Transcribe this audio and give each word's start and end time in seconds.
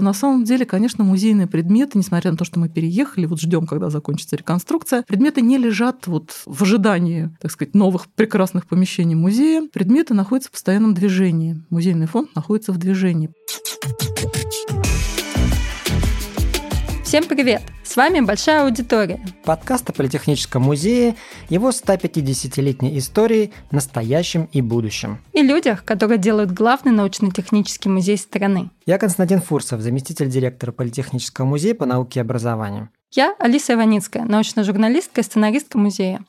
На 0.00 0.12
самом 0.12 0.44
деле, 0.44 0.64
конечно, 0.64 1.02
музейные 1.02 1.48
предметы, 1.48 1.98
несмотря 1.98 2.30
на 2.30 2.36
то, 2.36 2.44
что 2.44 2.60
мы 2.60 2.68
переехали, 2.68 3.26
вот 3.26 3.40
ждем, 3.40 3.66
когда 3.66 3.90
закончится 3.90 4.36
реконструкция, 4.36 5.02
предметы 5.02 5.40
не 5.40 5.58
лежат 5.58 6.06
вот 6.06 6.42
в 6.46 6.62
ожидании, 6.62 7.30
так 7.40 7.50
сказать, 7.50 7.74
новых 7.74 8.06
прекрасных 8.06 8.66
помещений 8.66 9.16
музея. 9.16 9.68
Предметы 9.72 10.14
находятся 10.14 10.50
в 10.50 10.52
постоянном 10.52 10.94
движении. 10.94 11.64
Музейный 11.70 12.06
фонд 12.06 12.34
находится 12.36 12.72
в 12.72 12.78
движении. 12.78 13.30
Всем 17.08 17.24
привет! 17.24 17.62
С 17.84 17.96
вами 17.96 18.20
«Большая 18.20 18.64
аудитория». 18.64 19.18
Подкаст 19.42 19.88
о 19.88 19.94
Политехническом 19.94 20.60
музее, 20.60 21.16
его 21.48 21.70
150-летней 21.70 22.98
истории, 22.98 23.50
настоящем 23.70 24.46
и 24.52 24.60
будущем. 24.60 25.18
И 25.32 25.40
людях, 25.40 25.86
которые 25.86 26.18
делают 26.18 26.50
главный 26.50 26.92
научно-технический 26.92 27.88
музей 27.88 28.18
страны. 28.18 28.68
Я 28.84 28.98
Константин 28.98 29.40
Фурсов, 29.40 29.80
заместитель 29.80 30.28
директора 30.28 30.70
Политехнического 30.70 31.46
музея 31.46 31.74
по 31.74 31.86
науке 31.86 32.20
и 32.20 32.22
образованию. 32.22 32.90
Я 33.10 33.34
Алиса 33.38 33.72
Иваницкая, 33.72 34.26
научная 34.26 34.64
журналистка 34.64 35.22
и 35.22 35.24
сценаристка 35.24 35.78
музея. 35.78 36.22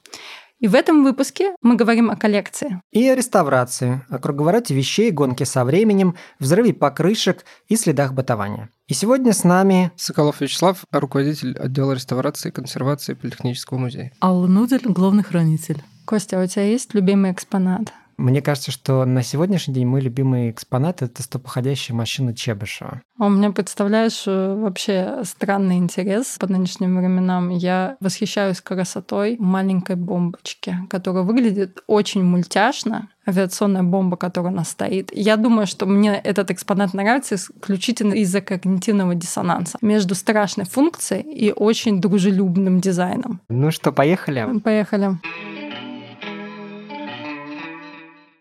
И 0.59 0.67
в 0.67 0.75
этом 0.75 1.03
выпуске 1.03 1.55
мы 1.61 1.77
говорим 1.77 2.11
о 2.11 2.17
коллекции. 2.17 2.81
И 2.91 3.07
о 3.07 3.15
реставрации, 3.15 4.01
о 4.09 4.19
круговороте 4.19 4.75
вещей, 4.75 5.09
гонке 5.09 5.45
со 5.45 5.63
временем, 5.63 6.15
взрыве 6.37 6.73
покрышек 6.73 7.45
и 7.69 7.77
следах 7.77 8.13
бытования. 8.13 8.69
И 8.87 8.93
сегодня 8.93 9.31
с 9.31 9.45
нами... 9.45 9.91
Соколов 9.95 10.41
Вячеслав, 10.41 10.83
руководитель 10.91 11.57
отдела 11.57 11.93
реставрации 11.93 12.49
и 12.49 12.51
консервации 12.51 13.13
Политехнического 13.13 13.77
музея. 13.77 14.11
Алла 14.21 14.47
Нудель, 14.47 14.81
главный 14.83 15.23
хранитель. 15.23 15.81
Костя, 16.05 16.41
а 16.41 16.43
у 16.43 16.47
тебя 16.47 16.63
есть 16.63 16.93
любимый 16.93 17.31
экспонат? 17.31 17.93
Мне 18.19 18.41
кажется, 18.41 18.69
что 18.71 19.05
на 19.05 19.23
сегодняшний 19.23 19.73
день 19.73 19.87
мой 19.87 20.01
любимый 20.01 20.51
экспонат— 20.51 21.01
это 21.01 21.23
стопоходящая 21.23 21.95
машина 21.95 22.35
Чебышева. 22.35 23.01
У 23.17 23.29
меня, 23.29 23.51
представляешь, 23.51 24.23
э, 24.27 24.55
вообще 24.55 25.21
странный 25.23 25.77
интерес 25.77 26.35
по 26.37 26.45
нынешним 26.45 26.97
временам. 26.97 27.49
Я 27.49 27.95
восхищаюсь 28.01 28.59
красотой 28.59 29.37
маленькой 29.39 29.95
бомбочки, 29.95 30.75
которая 30.89 31.23
выглядит 31.23 31.81
очень 31.87 32.21
мультяшно, 32.21 33.07
авиационная 33.25 33.83
бомба, 33.83 34.17
которая 34.17 34.51
у 34.51 34.55
нас 34.55 34.71
стоит. 34.71 35.11
Я 35.13 35.37
думаю, 35.37 35.65
что 35.65 35.85
мне 35.85 36.15
этот 36.15 36.51
экспонат 36.51 36.93
нравится 36.93 37.35
исключительно 37.35 38.15
из-за 38.15 38.41
когнитивного 38.41 39.15
диссонанса 39.15 39.77
между 39.81 40.13
страшной 40.13 40.65
функцией 40.65 41.21
и 41.21 41.53
очень 41.53 42.01
дружелюбным 42.01 42.81
дизайном. 42.81 43.39
Ну 43.47 43.71
что, 43.71 43.93
поехали? 43.93 44.59
Поехали. 44.59 45.17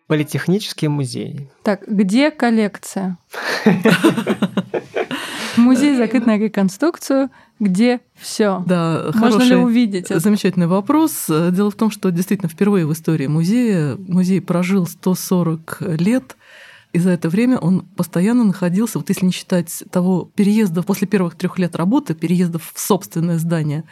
Политехнический 0.08 0.88
музей. 0.88 1.48
Так, 1.62 1.82
где 1.86 2.30
коллекция? 2.30 3.18
Музей 5.56 5.96
закрыт 5.96 6.24
на 6.24 6.38
реконструкцию, 6.38 7.30
где 7.60 8.00
все. 8.14 8.62
Да, 8.66 9.10
Можно 9.14 9.42
ли 9.42 9.54
увидеть 9.56 10.06
это? 10.06 10.18
Замечательный 10.20 10.66
вопрос. 10.66 11.26
Дело 11.28 11.70
в 11.70 11.74
том, 11.74 11.90
что 11.90 12.10
действительно 12.10 12.48
впервые 12.48 12.86
в 12.86 12.92
истории 12.92 13.26
музея 13.26 13.96
музей 13.98 14.40
прожил 14.40 14.86
140 14.86 15.82
лет. 16.00 16.36
И 16.94 16.98
за 16.98 17.10
это 17.10 17.28
время 17.28 17.58
он 17.58 17.82
постоянно 17.82 18.44
находился, 18.44 18.98
вот 18.98 19.10
если 19.10 19.26
не 19.26 19.32
считать 19.32 19.84
того 19.90 20.30
переезда 20.34 20.82
после 20.82 21.06
первых 21.06 21.34
трех 21.34 21.58
лет 21.58 21.76
работы, 21.76 22.14
переездов 22.14 22.72
в 22.74 22.80
собственное 22.80 23.38
здание, 23.38 23.84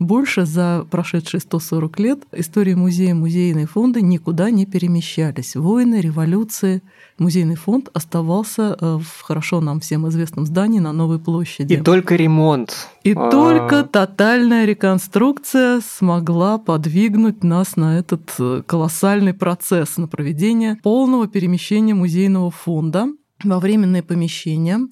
больше 0.00 0.46
за 0.46 0.86
прошедшие 0.90 1.40
140 1.40 2.00
лет 2.00 2.20
истории 2.32 2.74
музея, 2.74 3.14
музейные 3.14 3.66
фонды 3.66 4.00
никуда 4.00 4.50
не 4.50 4.66
перемещались. 4.66 5.54
Войны, 5.54 6.00
революции. 6.00 6.82
Музейный 7.18 7.54
фонд 7.54 7.90
оставался 7.92 8.76
э, 8.80 8.98
в 8.98 9.22
хорошо 9.22 9.60
нам 9.60 9.80
всем 9.80 10.08
известном 10.08 10.46
здании 10.46 10.80
на 10.80 10.92
Новой 10.92 11.18
площади. 11.18 11.74
И 11.74 11.76
только 11.76 12.16
ремонт. 12.16 12.88
И 13.04 13.12
А-а-а. 13.12 13.30
только 13.30 13.84
тотальная 13.84 14.64
реконструкция 14.64 15.80
смогла 15.80 16.56
подвигнуть 16.56 17.44
нас 17.44 17.76
на 17.76 17.98
этот 17.98 18.34
э, 18.38 18.62
колоссальный 18.66 19.34
процесс, 19.34 19.98
на 19.98 20.08
проведение 20.08 20.76
полного 20.82 21.28
перемещения 21.28 21.94
музейного 21.94 22.50
фонда 22.50 23.08
во 23.44 23.60
временное 23.60 24.02
помещение– 24.02 24.78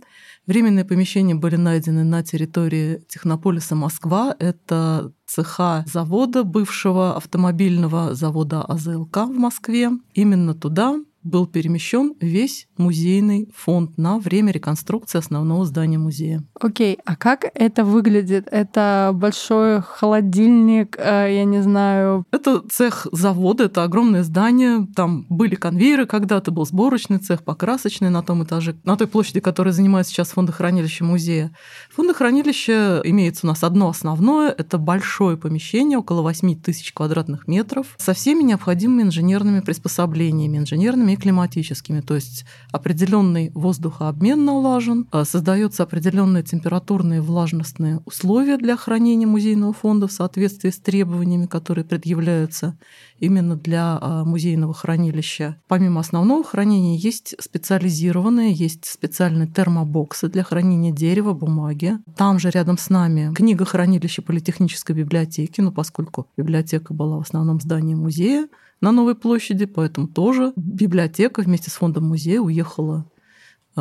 Временные 0.49 0.87
помещения 0.87 1.35
были 1.35 1.57
найдены 1.57 2.05
на 2.05 2.23
территории 2.23 3.03
Технополиса 3.07 3.75
Москва. 3.75 4.35
Это 4.39 5.13
цеха 5.27 5.85
завода, 5.87 6.43
бывшего 6.43 7.19
автомобильного 7.19 8.15
завода 8.15 8.63
АЗЛК 8.63 9.27
в 9.27 9.39
Москве. 9.39 9.91
Именно 10.15 10.55
туда 10.55 10.97
был 11.23 11.47
перемещен 11.47 12.15
весь 12.21 12.69
музейный 12.77 13.49
фонд 13.55 13.99
на 13.99 14.19
время 14.19 14.53
реконструкции 14.53 15.19
основного 15.19 15.65
здания 15.65 15.99
музея. 15.99 16.45
Окей, 16.61 16.95
okay. 16.95 17.01
а 17.05 17.17
как 17.17 17.51
это 17.55 17.85
выглядит? 17.85 18.49
Это 18.51 19.11
большой 19.15 19.83
холодильник, 19.83 20.97
э, 20.99 21.35
я 21.35 21.45
не 21.45 21.63
знаю. 21.63 22.25
Это 22.31 22.63
цех 22.71 23.07
завода, 23.13 23.65
это 23.65 23.83
огромное 23.83 24.23
здание. 24.23 24.87
Там 24.95 25.27
были 25.29 25.55
конвейеры 25.55 26.07
когда-то, 26.07 26.51
был 26.51 26.65
сборочный 26.67 27.19
цех, 27.19 27.43
покрасочный 27.43 28.11
на 28.11 28.23
том 28.23 28.45
этаже, 28.45 28.77
на 28.85 28.97
той 28.97 29.07
площади, 29.07 29.41
которая 29.41 29.73
занимает 29.73 30.07
сейчас 30.07 30.31
фондохранилище 30.31 31.05
музея. 31.05 31.53
Фондохранилище 31.91 33.03
имеется 33.05 33.47
у 33.47 33.49
нас 33.49 33.65
одно 33.65 33.89
основное, 33.89 34.51
это 34.51 34.79
большое 34.79 35.37
помещение, 35.37 35.99
около 35.99 36.23
8 36.23 36.61
тысяч 36.61 36.93
квадратных 36.93 37.49
метров, 37.49 37.95
со 37.99 38.15
всеми 38.15 38.43
необходимыми 38.43 39.03
инженерными 39.03 39.61
приспособлениями, 39.61 40.59
инженерными 40.59 41.18
климатическими, 41.19 42.01
то 42.01 42.15
есть 42.15 42.45
определенный 42.73 43.51
воздухообмен 43.55 44.45
налажен, 44.45 45.07
а, 45.11 45.25
создаются 45.25 45.83
определенные 45.83 46.43
температурные 46.43 47.21
влажностные 47.21 48.01
условия 48.05 48.57
для 48.57 48.77
хранения 48.77 49.27
музейного 49.27 49.73
фонда 49.73 50.07
в 50.09 50.13
соответствии 50.13 50.71
с 50.71 50.79
требованиями, 50.79 51.47
которые 51.47 51.85
предъявляются 51.85 52.79
именно 53.19 53.57
для 53.57 53.99
а, 54.01 54.25
музейного 54.25 54.75
хранилища. 54.75 55.57
Помимо 55.69 56.01
основного 56.01 56.45
хранения 56.45 56.97
есть 56.97 57.35
специализированные, 57.41 58.53
есть 58.53 58.85
специальные 58.87 59.49
термобоксы 59.49 60.29
для 60.29 60.45
хранения 60.45 60.93
дерева, 60.93 61.33
бумаги. 61.33 61.99
Там 62.17 62.39
же 62.39 62.51
рядом 62.51 62.79
с 62.79 62.91
нами 62.91 63.33
книга 63.35 63.65
хранилища 63.65 64.23
Политехнической 64.23 64.95
библиотеки, 64.95 65.61
ну 65.61 65.73
поскольку 65.73 66.29
библиотека 66.37 66.95
была 66.95 67.19
в 67.19 67.23
основном 67.23 67.61
здании 67.61 67.95
музея, 67.95 68.49
на 68.81 68.93
Новой 68.93 69.15
площади, 69.15 69.67
поэтому 69.67 70.09
тоже 70.09 70.53
библиотека 70.57 71.43
вместе 71.43 71.71
с 71.71 71.75
фондом 71.75 72.05
музея 72.05 72.41
уехала 72.41 73.11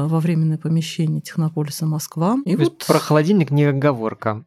во 0.06 0.20
временное 0.20 0.58
помещение 0.58 1.22
Технополиса 1.22 1.86
Москва. 1.86 2.38
И 2.46 2.56
То 2.56 2.64
вот... 2.64 2.86
про 2.86 3.00
холодильник 3.00 3.52
не 3.52 3.66
оговорка. 3.66 4.44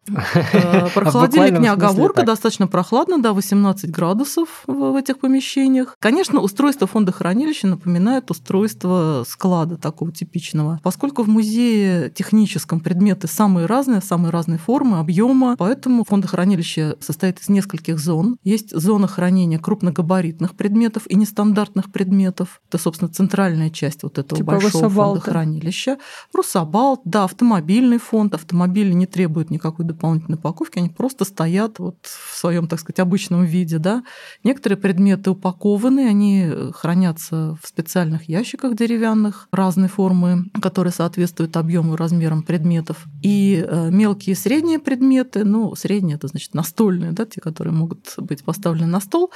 Э, 0.53 0.89
про 0.95 1.11
холодильник 1.11 1.61
не 1.61 1.69
оговорка, 1.69 2.23
достаточно 2.25 2.67
прохладно, 2.67 3.21
да, 3.21 3.33
18 3.33 3.91
градусов 3.91 4.63
в 4.67 4.97
этих 4.97 5.19
помещениях. 5.19 5.97
Конечно, 5.99 6.41
устройство 6.41 6.87
фонда 6.87 7.13
хранилища 7.13 7.67
напоминает 7.67 8.31
устройство 8.31 9.25
склада 9.27 9.77
такого 9.77 10.13
типичного. 10.13 10.81
Поскольку 10.83 11.23
в 11.23 11.29
музее 11.29 12.11
техническом 12.11 12.81
предметы 12.81 13.27
самые 13.27 13.67
разные, 13.67 14.01
самые 14.01 14.31
разные 14.31 14.59
формы, 14.59 14.99
объема, 14.99 15.57
поэтому 15.57 16.05
фондохранилище 16.05 16.97
состоит 17.01 17.41
из 17.41 17.49
нескольких 17.49 17.99
зон. 17.99 18.37
Есть 18.45 18.77
зона 18.77 19.09
хранения 19.09 19.59
крупногабаритных 19.59 20.55
предметов 20.55 21.05
и 21.09 21.17
нестандартных 21.17 21.91
предметов. 21.93 22.61
Это, 22.69 22.79
собственно, 22.79 23.11
центральная 23.11 23.71
часть 23.71 24.03
вот 24.03 24.19
этого 24.19 24.39
типа 24.39 24.53
большого 24.53 24.89
фонда 24.89 25.21
хранилища. 25.41 25.99
Русабалт, 26.35 27.01
да, 27.05 27.25
автомобильный 27.25 27.99
фонд. 27.99 28.35
Автомобили 28.35 28.93
не 28.93 29.07
требуют 29.07 29.51
никакой 29.51 29.87
дополнительной 29.87 30.39
упаковки, 30.39 30.79
они 30.79 30.89
просто 30.89 31.25
стоят 31.25 31.79
вот 31.79 31.97
в 32.03 32.37
своем, 32.37 32.69
так 32.69 32.81
сказать, 32.81 33.01
обычном 33.01 33.45
виде. 33.45 33.79
Да. 33.79 34.03
Некоторые 34.45 34.77
предметы 34.77 35.31
упакованы, 35.31 36.09
они 36.09 36.45
э, 36.45 36.71
хранятся 36.75 37.57
в 37.63 37.67
специальных 37.67 38.29
ящиках 38.29 38.75
деревянных 38.77 39.49
разной 39.53 39.89
формы, 39.89 40.45
которые 40.61 40.93
соответствуют 40.93 41.57
объему 41.57 41.95
и 41.95 41.97
размерам 41.97 42.43
предметов. 42.43 43.07
И 43.23 43.65
э, 43.67 43.91
мелкие 43.91 44.33
и 44.33 44.37
средние 44.37 44.79
предметы, 44.79 45.45
ну, 45.45 45.75
средние 45.75 46.17
это 46.17 46.29
значит 46.29 46.55
настольные, 46.55 47.13
да, 47.13 47.25
те, 47.25 47.41
которые 47.41 47.73
могут 47.73 48.15
быть 48.19 48.45
поставлены 48.45 48.87
на 48.87 49.01
стол, 49.01 49.31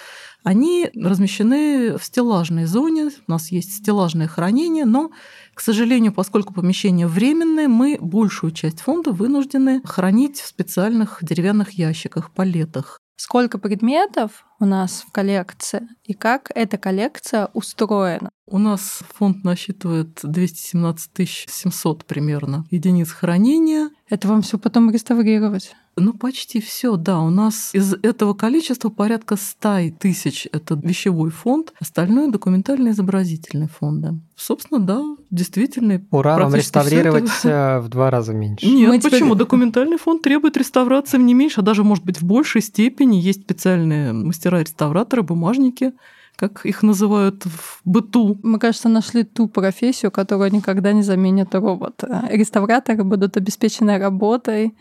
они 0.45 0.91
размещены 0.95 1.97
в 1.97 2.05
стеллажной 2.05 2.67
зоне. 2.67 3.11
У 3.27 3.33
нас 3.33 3.51
есть 3.51 3.79
стеллажное 3.79 4.29
хранение, 4.29 4.85
но 4.85 5.11
к 5.55 5.61
сожалению, 5.61 6.13
поскольку 6.13 6.53
помещение 6.53 7.07
временное, 7.07 7.67
мы 7.67 7.99
большую 8.01 8.53
часть 8.53 8.81
фонда 8.81 9.11
вынуждены 9.11 9.81
хранить 9.85 10.41
в 10.41 10.47
специальных 10.47 11.19
деревянных 11.23 11.73
ящиках, 11.73 12.31
палетах. 12.31 13.01
Сколько 13.17 13.59
предметов 13.59 14.45
у 14.61 14.67
нас 14.67 15.05
в 15.07 15.13
коллекции 15.13 15.89
и 16.03 16.15
как 16.15 16.51
эта 16.55 16.79
коллекция 16.79 17.49
устроена? 17.55 18.29
У 18.47 18.59
нас 18.59 19.03
фонд 19.15 19.45
насчитывает 19.45 20.21
217 20.23 21.49
700 21.49 22.05
примерно 22.05 22.67
единиц 22.71 23.11
хранения. 23.11 23.91
Это 24.11 24.29
вам 24.29 24.43
все 24.43 24.59
потом 24.59 24.91
реставрировать? 24.91 25.75
Ну, 25.97 26.13
почти 26.13 26.61
все, 26.61 26.97
да. 26.97 27.21
У 27.21 27.31
нас 27.31 27.71
из 27.73 27.95
этого 27.95 28.35
количества 28.35 28.89
порядка 28.89 29.37
100 29.37 29.97
тысяч– 29.99 30.49
это 30.53 30.75
вещевой 30.75 31.31
фонд, 31.31 31.73
остальное– 31.79 32.29
документально-изобразительные 32.33 33.69
фонды. 33.69 34.19
Собственно, 34.37 34.81
да, 34.81 35.03
действительно. 35.31 36.05
Ура, 36.11 36.39
вам 36.39 36.55
реставрировать 36.55 37.31
это... 37.43 37.81
в 37.85 37.89
два 37.89 38.11
раза 38.11 38.35
меньше. 38.35 38.67
Нет, 38.67 38.89
Мы 38.89 39.01
почему? 39.01 39.35
Теперь... 39.35 39.39
Документальный 39.39 39.99
фонд 39.99 40.23
требует 40.23 40.57
реставрации 40.57 41.19
не 41.19 41.35
меньше, 41.35 41.61
а 41.61 41.63
даже, 41.63 41.85
может 41.85 42.05
быть, 42.05 42.21
в 42.21 42.25
большей 42.25 42.63
степени. 42.63 43.17
Есть 43.17 43.43
специальные 43.43 44.13
мастера-реставраторы, 44.13 45.23
бумажники, 45.23 45.93
как 46.37 46.67
их 46.67 46.83
называют 46.83 47.45
в 47.45 47.81
быту. 47.85 48.39
Мы, 48.43 48.59
кажется, 48.59 48.89
нашли 48.89 49.23
ту 49.23 49.47
профессию, 49.47 50.11
которую 50.11 50.53
никогда 50.53 50.93
не 50.93 51.03
заменит 51.03 51.55
робот. 51.55 52.03
Реставраторы 52.31 53.05
будут 53.05 53.37
обеспечены 53.37 53.99
работой, 53.99 54.75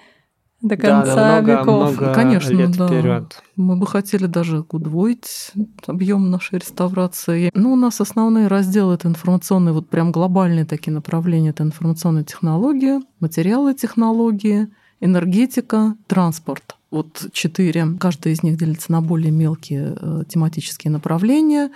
до 0.64 0.78
конца 0.78 1.16
да, 1.16 1.42
много, 1.42 1.52
веков. 1.52 1.98
Много 1.98 2.14
Конечно, 2.14 2.52
лет 2.52 2.72
да. 2.72 2.88
Вперед. 2.88 3.44
Мы 3.58 3.76
бы 3.76 3.86
хотели 3.86 4.26
даже 4.26 4.66
удвоить 4.72 5.52
объем 5.86 6.32
нашей 6.32 6.60
реставрации. 6.60 7.52
Ну, 7.54 7.74
у 7.74 7.76
нас 7.76 8.00
основные 8.00 8.48
разделы 8.48 8.96
это 8.96 9.10
информационные, 9.10 9.74
вот 9.74 9.90
прям 9.90 10.12
глобальные 10.12 10.66
такие 10.66 10.94
направления. 10.94 11.50
Это 11.50 11.64
информационные 11.64 12.24
технологии, 12.24 13.02
материалы 13.20 13.74
технологии, 13.74 14.70
энергетика, 15.02 15.96
транспорт. 16.08 16.78
Вот 16.92 17.26
четыре. 17.34 17.88
Каждая 18.00 18.34
из 18.34 18.42
них 18.42 18.58
делится 18.58 18.92
на 18.92 19.02
более 19.02 19.32
мелкие 19.32 19.96
э, 20.00 20.24
тематические 20.30 20.92
направления. 20.92 21.72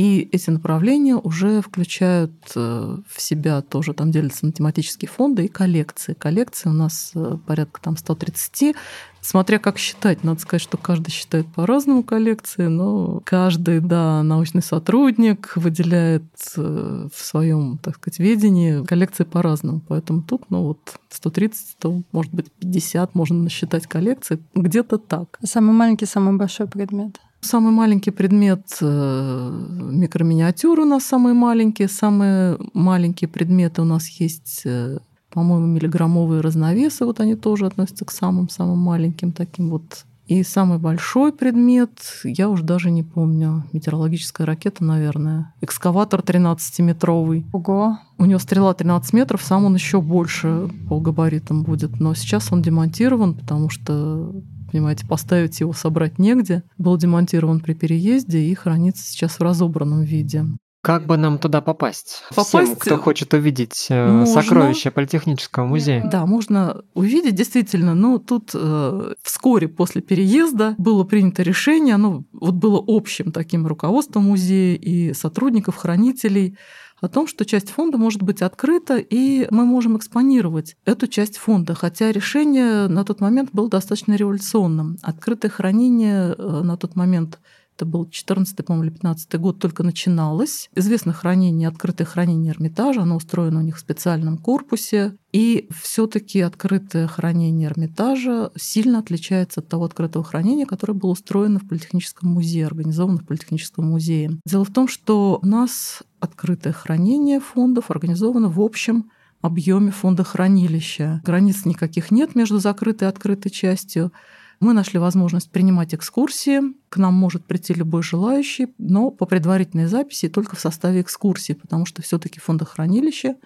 И 0.00 0.30
эти 0.32 0.48
направления 0.48 1.16
уже 1.16 1.60
включают 1.60 2.32
э, 2.56 2.96
в 3.06 3.20
себя 3.20 3.60
тоже, 3.60 3.92
там 3.92 4.10
делятся 4.10 4.46
на 4.46 4.52
тематические 4.52 5.10
фонды 5.10 5.44
и 5.44 5.48
коллекции. 5.48 6.14
Коллекции 6.14 6.70
у 6.70 6.72
нас 6.72 7.12
э, 7.14 7.36
порядка 7.46 7.82
там 7.82 7.98
130. 7.98 8.74
Смотря 9.20 9.58
как 9.58 9.76
считать, 9.76 10.24
надо 10.24 10.40
сказать, 10.40 10.62
что 10.62 10.78
каждый 10.78 11.10
считает 11.10 11.46
по-разному 11.48 12.02
коллекции, 12.02 12.68
но 12.68 13.20
каждый, 13.26 13.80
да, 13.80 14.22
научный 14.22 14.62
сотрудник 14.62 15.52
выделяет 15.56 16.24
э, 16.56 17.08
в 17.14 17.22
своем, 17.22 17.76
так 17.76 17.96
сказать, 17.96 18.20
ведении 18.20 18.82
коллекции 18.86 19.24
по-разному. 19.24 19.82
Поэтому 19.86 20.22
тут, 20.22 20.48
ну 20.48 20.62
вот, 20.62 20.98
130, 21.10 21.76
то, 21.78 22.02
может 22.12 22.32
быть, 22.32 22.50
50 22.52 23.14
можно 23.14 23.42
насчитать 23.42 23.86
коллекции. 23.86 24.38
Где-то 24.54 24.96
так. 24.96 25.38
Самый 25.44 25.72
маленький, 25.72 26.06
самый 26.06 26.38
большой 26.38 26.68
предмет? 26.68 27.20
Самый 27.40 27.72
маленький 27.72 28.10
предмет 28.10 28.66
э, 28.82 29.50
микроминиатюр 29.92 30.80
у 30.80 30.84
нас 30.84 31.04
самые 31.04 31.34
маленькие. 31.34 31.88
Самые 31.88 32.58
маленькие 32.74 33.28
предметы 33.28 33.80
у 33.80 33.84
нас 33.86 34.08
есть, 34.08 34.62
э, 34.64 34.98
по-моему, 35.30 35.66
миллиграммовые 35.66 36.42
разновесы. 36.42 37.04
Вот 37.06 37.18
они 37.20 37.36
тоже 37.36 37.66
относятся 37.66 38.04
к 38.04 38.10
самым-самым 38.10 38.78
маленьким 38.78 39.32
таким 39.32 39.70
вот. 39.70 40.04
И 40.26 40.44
самый 40.44 40.78
большой 40.78 41.32
предмет, 41.32 41.90
я 42.22 42.48
уже 42.48 42.62
даже 42.62 42.92
не 42.92 43.02
помню, 43.02 43.64
метеорологическая 43.72 44.46
ракета, 44.46 44.84
наверное. 44.84 45.52
Экскаватор 45.60 46.20
13-метровый. 46.20 47.46
Ого. 47.52 47.98
У 48.16 48.26
него 48.26 48.38
стрела 48.38 48.72
13 48.72 49.12
метров, 49.12 49.42
сам 49.42 49.64
он 49.64 49.74
еще 49.74 50.00
больше 50.00 50.70
по 50.88 51.00
габаритам 51.00 51.64
будет. 51.64 51.98
Но 51.98 52.14
сейчас 52.14 52.52
он 52.52 52.62
демонтирован, 52.62 53.34
потому 53.34 53.70
что 53.70 54.32
понимаете, 54.70 55.06
поставить 55.06 55.60
его, 55.60 55.72
собрать 55.72 56.18
негде. 56.18 56.62
Был 56.78 56.96
демонтирован 56.96 57.60
при 57.60 57.74
переезде 57.74 58.40
и 58.40 58.54
хранится 58.54 59.04
сейчас 59.04 59.38
в 59.38 59.42
разобранном 59.42 60.02
виде. 60.02 60.44
Как 60.82 61.04
бы 61.04 61.18
нам 61.18 61.38
туда 61.38 61.60
попасть? 61.60 62.22
попасть 62.30 62.48
Всем, 62.48 62.76
кто 62.76 62.96
хочет 62.96 63.34
увидеть 63.34 63.88
э, 63.90 64.10
можно, 64.10 64.26
сокровища 64.26 64.90
Политехнического 64.90 65.66
музея. 65.66 66.08
Да, 66.10 66.24
можно 66.24 66.82
увидеть, 66.94 67.34
действительно. 67.34 67.94
Но 67.94 68.16
тут 68.16 68.52
э, 68.54 69.14
вскоре 69.22 69.68
после 69.68 70.00
переезда 70.00 70.74
было 70.78 71.04
принято 71.04 71.42
решение, 71.42 71.96
оно 71.96 72.24
вот 72.32 72.54
было 72.54 72.82
общим 72.86 73.30
таким 73.30 73.66
руководством 73.66 74.24
музея 74.24 74.74
и 74.74 75.12
сотрудников, 75.12 75.76
хранителей, 75.76 76.56
о 77.00 77.08
том, 77.08 77.26
что 77.26 77.44
часть 77.44 77.70
фонда 77.70 77.98
может 77.98 78.22
быть 78.22 78.42
открыта, 78.42 78.96
и 78.96 79.46
мы 79.50 79.64
можем 79.64 79.96
экспонировать 79.96 80.76
эту 80.84 81.06
часть 81.06 81.38
фонда, 81.38 81.74
хотя 81.74 82.12
решение 82.12 82.88
на 82.88 83.04
тот 83.04 83.20
момент 83.20 83.50
было 83.52 83.68
достаточно 83.68 84.14
революционным. 84.14 84.98
Открытое 85.02 85.48
хранение 85.48 86.34
э, 86.36 86.60
на 86.62 86.76
тот 86.76 86.96
момент 86.96 87.38
это 87.80 87.86
был 87.86 88.08
14 88.08 88.54
по-моему, 88.64 88.84
или 88.84 88.92
15 88.92 89.40
год, 89.40 89.58
только 89.58 89.82
начиналось. 89.82 90.68
Известно 90.74 91.14
хранение, 91.14 91.66
открытое 91.66 92.04
хранение 92.04 92.52
Эрмитажа, 92.52 93.02
оно 93.02 93.16
устроено 93.16 93.60
у 93.60 93.62
них 93.62 93.76
в 93.76 93.80
специальном 93.80 94.36
корпусе. 94.36 95.16
И 95.32 95.66
все 95.82 96.06
таки 96.06 96.40
открытое 96.40 97.06
хранение 97.06 97.68
Эрмитажа 97.68 98.50
сильно 98.54 98.98
отличается 98.98 99.60
от 99.60 99.68
того 99.68 99.84
открытого 99.84 100.22
хранения, 100.22 100.66
которое 100.66 100.92
было 100.92 101.12
устроено 101.12 101.58
в 101.58 101.68
Политехническом 101.68 102.28
музее, 102.28 102.66
организовано 102.66 103.18
в 103.18 103.26
Политехническом 103.26 103.86
музее. 103.86 104.38
Дело 104.44 104.66
в 104.66 104.72
том, 104.72 104.86
что 104.86 105.38
у 105.42 105.46
нас 105.46 106.02
открытое 106.18 106.74
хранение 106.74 107.40
фондов 107.40 107.90
организовано 107.90 108.50
в 108.50 108.60
общем 108.60 109.10
объеме 109.40 109.90
фонда 109.90 110.22
хранилища. 110.22 111.22
Границ 111.24 111.64
никаких 111.64 112.10
нет 112.10 112.34
между 112.34 112.58
закрытой 112.58 113.04
и 113.04 113.06
открытой 113.06 113.50
частью. 113.50 114.12
Мы 114.60 114.74
нашли 114.74 114.98
возможность 114.98 115.50
принимать 115.50 115.94
экскурсии. 115.94 116.60
К 116.90 116.98
нам 116.98 117.14
может 117.14 117.46
прийти 117.46 117.72
любой 117.72 118.02
желающий, 118.02 118.68
но 118.76 119.10
по 119.10 119.24
предварительной 119.24 119.86
записи 119.86 120.28
только 120.28 120.54
в 120.54 120.60
составе 120.60 121.00
экскурсии, 121.00 121.54
потому 121.54 121.86
что 121.86 122.02
все 122.02 122.18
таки 122.18 122.40
фондохранилище 122.40 123.36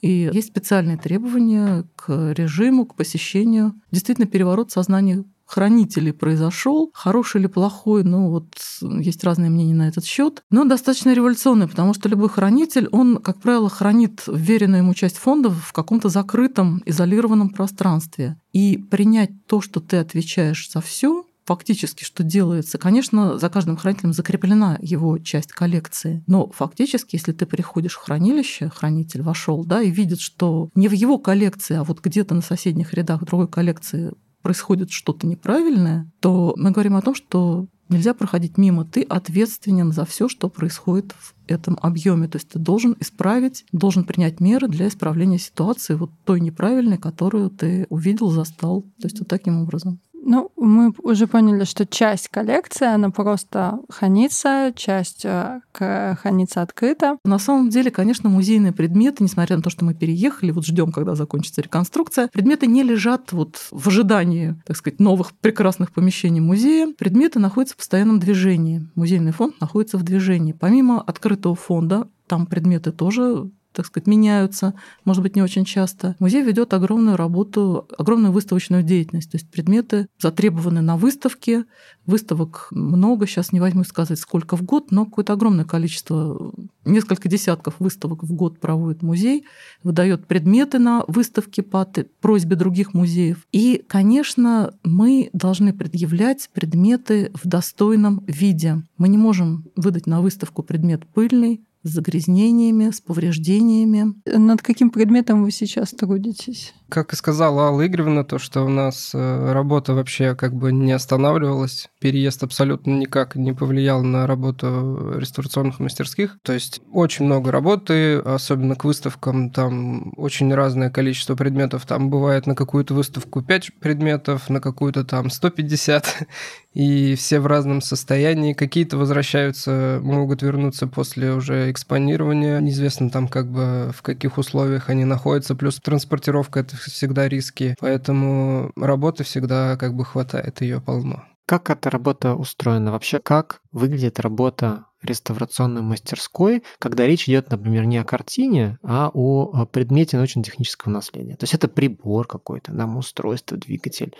и 0.00 0.30
есть 0.32 0.48
специальные 0.48 0.96
требования 0.96 1.84
к 1.96 2.32
режиму, 2.32 2.86
к 2.86 2.94
посещению. 2.94 3.74
Действительно, 3.90 4.26
переворот 4.26 4.70
сознания 4.70 5.24
хранителей 5.50 6.12
произошел. 6.12 6.90
Хороший 6.94 7.40
или 7.40 7.48
плохой, 7.48 8.04
ну 8.04 8.30
вот 8.30 8.46
есть 8.80 9.24
разные 9.24 9.50
мнения 9.50 9.74
на 9.74 9.88
этот 9.88 10.04
счет. 10.04 10.42
Но 10.50 10.64
достаточно 10.64 11.12
революционный, 11.12 11.68
потому 11.68 11.92
что 11.92 12.08
любой 12.08 12.28
хранитель, 12.28 12.88
он, 12.92 13.16
как 13.16 13.40
правило, 13.40 13.68
хранит 13.68 14.22
вверенную 14.26 14.82
ему 14.82 14.94
часть 14.94 15.16
фондов 15.16 15.54
в 15.64 15.72
каком-то 15.72 16.08
закрытом, 16.08 16.82
изолированном 16.86 17.50
пространстве. 17.50 18.36
И 18.52 18.76
принять 18.76 19.30
то, 19.46 19.60
что 19.60 19.80
ты 19.80 19.96
отвечаешь 19.96 20.70
за 20.70 20.80
все, 20.80 21.24
фактически, 21.44 22.04
что 22.04 22.22
делается, 22.22 22.78
конечно, 22.78 23.36
за 23.36 23.48
каждым 23.48 23.76
хранителем 23.76 24.12
закреплена 24.12 24.78
его 24.80 25.18
часть 25.18 25.50
коллекции, 25.50 26.22
но 26.28 26.48
фактически, 26.50 27.16
если 27.16 27.32
ты 27.32 27.44
приходишь 27.44 27.94
в 27.94 28.04
хранилище, 28.04 28.70
хранитель 28.72 29.22
вошел, 29.22 29.64
да, 29.64 29.82
и 29.82 29.90
видит, 29.90 30.20
что 30.20 30.70
не 30.76 30.86
в 30.86 30.92
его 30.92 31.18
коллекции, 31.18 31.74
а 31.74 31.82
вот 31.82 32.00
где-то 32.00 32.36
на 32.36 32.42
соседних 32.42 32.94
рядах 32.94 33.24
другой 33.24 33.48
коллекции 33.48 34.12
происходит 34.42 34.90
что-то 34.90 35.26
неправильное, 35.26 36.10
то 36.20 36.54
мы 36.56 36.70
говорим 36.70 36.96
о 36.96 37.02
том, 37.02 37.14
что 37.14 37.66
нельзя 37.88 38.14
проходить 38.14 38.56
мимо. 38.56 38.84
Ты 38.84 39.02
ответственен 39.02 39.92
за 39.92 40.04
все, 40.04 40.28
что 40.28 40.48
происходит 40.48 41.12
в 41.18 41.34
этом 41.54 41.78
объеме. 41.80 42.28
То 42.28 42.36
есть 42.36 42.48
ты 42.48 42.58
должен 42.58 42.96
исправить, 43.00 43.64
должен 43.72 44.04
принять 44.04 44.40
меры 44.40 44.68
для 44.68 44.88
исправления 44.88 45.38
ситуации 45.38 45.94
вот 45.94 46.10
той 46.24 46.40
неправильной, 46.40 46.98
которую 46.98 47.50
ты 47.50 47.86
увидел, 47.90 48.30
застал. 48.30 48.82
То 49.00 49.06
есть 49.06 49.18
вот 49.18 49.28
таким 49.28 49.62
образом. 49.62 50.00
Ну, 50.22 50.52
мы 50.56 50.92
уже 51.02 51.26
поняли, 51.26 51.64
что 51.64 51.86
часть 51.86 52.28
коллекции, 52.28 52.86
она 52.86 53.10
просто 53.10 53.80
хранится, 53.88 54.72
часть 54.76 55.24
э, 55.24 55.60
хранится 55.72 56.62
открыто. 56.62 57.16
На 57.24 57.38
самом 57.38 57.70
деле, 57.70 57.90
конечно, 57.90 58.28
музейные 58.28 58.72
предметы, 58.72 59.24
несмотря 59.24 59.56
на 59.56 59.62
то, 59.62 59.70
что 59.70 59.84
мы 59.84 59.94
переехали, 59.94 60.50
вот 60.50 60.66
ждем, 60.66 60.92
когда 60.92 61.14
закончится 61.14 61.62
реконструкция, 61.62 62.28
предметы 62.28 62.66
не 62.66 62.82
лежат 62.82 63.32
вот 63.32 63.56
в 63.70 63.88
ожидании, 63.88 64.56
так 64.66 64.76
сказать, 64.76 65.00
новых 65.00 65.32
прекрасных 65.32 65.90
помещений 65.92 66.40
музея. 66.40 66.92
Предметы 66.98 67.38
находятся 67.38 67.74
в 67.74 67.78
постоянном 67.78 68.20
движении. 68.20 68.86
Музейный 68.94 69.32
фонд 69.32 69.60
находится 69.60 69.96
в 69.96 70.02
движении. 70.02 70.52
Помимо 70.52 71.00
открытого 71.40 71.54
фонда, 71.54 72.08
там 72.26 72.46
предметы 72.46 72.92
тоже 72.92 73.50
так 73.72 73.86
сказать, 73.86 74.06
меняются, 74.06 74.74
может 75.04 75.22
быть, 75.22 75.36
не 75.36 75.42
очень 75.42 75.64
часто. 75.64 76.16
Музей 76.18 76.42
ведет 76.42 76.74
огромную 76.74 77.16
работу, 77.16 77.86
огромную 77.96 78.32
выставочную 78.32 78.82
деятельность. 78.82 79.30
То 79.30 79.36
есть 79.36 79.50
предметы 79.50 80.08
затребованы 80.18 80.80
на 80.80 80.96
выставке. 80.96 81.64
Выставок 82.06 82.68
много, 82.70 83.26
сейчас 83.26 83.52
не 83.52 83.60
возьму 83.60 83.84
сказать, 83.84 84.18
сколько 84.18 84.56
в 84.56 84.62
год, 84.62 84.90
но 84.90 85.04
какое-то 85.04 85.32
огромное 85.34 85.64
количество, 85.64 86.52
несколько 86.84 87.28
десятков 87.28 87.74
выставок 87.78 88.24
в 88.24 88.32
год 88.32 88.58
проводит 88.58 89.02
музей, 89.02 89.44
выдает 89.82 90.26
предметы 90.26 90.78
на 90.78 91.04
выставки 91.06 91.60
по 91.60 91.86
просьбе 92.20 92.56
других 92.56 92.94
музеев. 92.94 93.46
И, 93.52 93.84
конечно, 93.86 94.74
мы 94.84 95.30
должны 95.32 95.72
предъявлять 95.72 96.50
предметы 96.52 97.30
в 97.34 97.46
достойном 97.46 98.24
виде. 98.26 98.82
Мы 98.98 99.08
не 99.08 99.18
можем 99.18 99.66
выдать 99.76 100.06
на 100.06 100.20
выставку 100.20 100.62
предмет 100.62 101.06
пыльный, 101.06 101.62
с 101.82 101.88
загрязнениями, 101.90 102.90
с 102.90 103.00
повреждениями. 103.00 104.14
Над 104.26 104.62
каким 104.62 104.90
предметом 104.90 105.42
вы 105.42 105.50
сейчас 105.50 105.90
трудитесь? 105.90 106.74
Как 106.90 107.12
и 107.12 107.16
сказала 107.16 107.68
Алла 107.68 107.86
Игоревна, 107.86 108.24
то, 108.24 108.38
что 108.38 108.62
у 108.62 108.68
нас 108.68 109.12
э, 109.14 109.52
работа 109.52 109.94
вообще 109.94 110.34
как 110.34 110.54
бы 110.54 110.72
не 110.72 110.90
останавливалась, 110.90 111.88
переезд 112.00 112.42
абсолютно 112.42 112.90
никак 112.90 113.36
не 113.36 113.52
повлиял 113.52 114.02
на 114.02 114.26
работу 114.26 115.14
реставрационных 115.16 115.78
мастерских. 115.78 116.38
То 116.42 116.52
есть 116.52 116.82
очень 116.92 117.26
много 117.26 117.52
работы, 117.52 118.16
особенно 118.16 118.74
к 118.74 118.84
выставкам, 118.84 119.50
там 119.50 120.12
очень 120.16 120.52
разное 120.52 120.90
количество 120.90 121.36
предметов. 121.36 121.86
Там 121.86 122.10
бывает 122.10 122.46
на 122.46 122.56
какую-то 122.56 122.92
выставку 122.92 123.40
5 123.40 123.78
предметов, 123.78 124.50
на 124.50 124.60
какую-то 124.60 125.04
там 125.04 125.30
150, 125.30 126.26
и 126.74 127.14
все 127.14 127.40
в 127.40 127.46
разном 127.46 127.82
состоянии. 127.82 128.52
Какие-то 128.52 128.96
возвращаются, 128.96 130.00
могут 130.02 130.42
вернуться 130.42 130.86
после 130.86 131.32
уже 131.32 131.70
экспонирования. 131.70 132.58
Неизвестно 132.60 133.10
там 133.10 133.28
как 133.28 133.50
бы 133.50 133.92
в 133.96 134.02
каких 134.02 134.38
условиях 134.38 134.88
они 134.88 135.04
находятся, 135.04 135.54
плюс 135.54 135.80
транспортировка— 135.80 136.60
это 136.60 136.76
всегда 136.80 137.28
риски, 137.28 137.76
поэтому 137.80 138.72
работы 138.76 139.24
всегда 139.24 139.76
как 139.76 139.94
бы 139.94 140.04
хватает, 140.04 140.60
ее 140.60 140.80
полно. 140.80 141.24
Как 141.46 141.68
эта 141.68 141.90
работа 141.90 142.34
устроена? 142.34 142.92
Вообще, 142.92 143.18
как 143.18 143.60
выглядит 143.72 144.20
работа 144.20 144.86
реставрационной 145.02 145.82
мастерской, 145.82 146.62
когда 146.78 147.06
речь 147.06 147.28
идет, 147.28 147.50
например, 147.50 147.84
не 147.84 147.98
о 147.98 148.04
картине, 148.04 148.78
а 148.82 149.10
о 149.12 149.66
предмете 149.66 150.16
научно-технического 150.16 150.92
наследия. 150.92 151.36
То 151.36 151.44
есть 151.44 151.54
это 151.54 151.68
прибор 151.68 152.26
какой-то, 152.26 152.72
нам 152.72 152.96
устройство, 152.96 153.56
двигатель, 153.56 154.14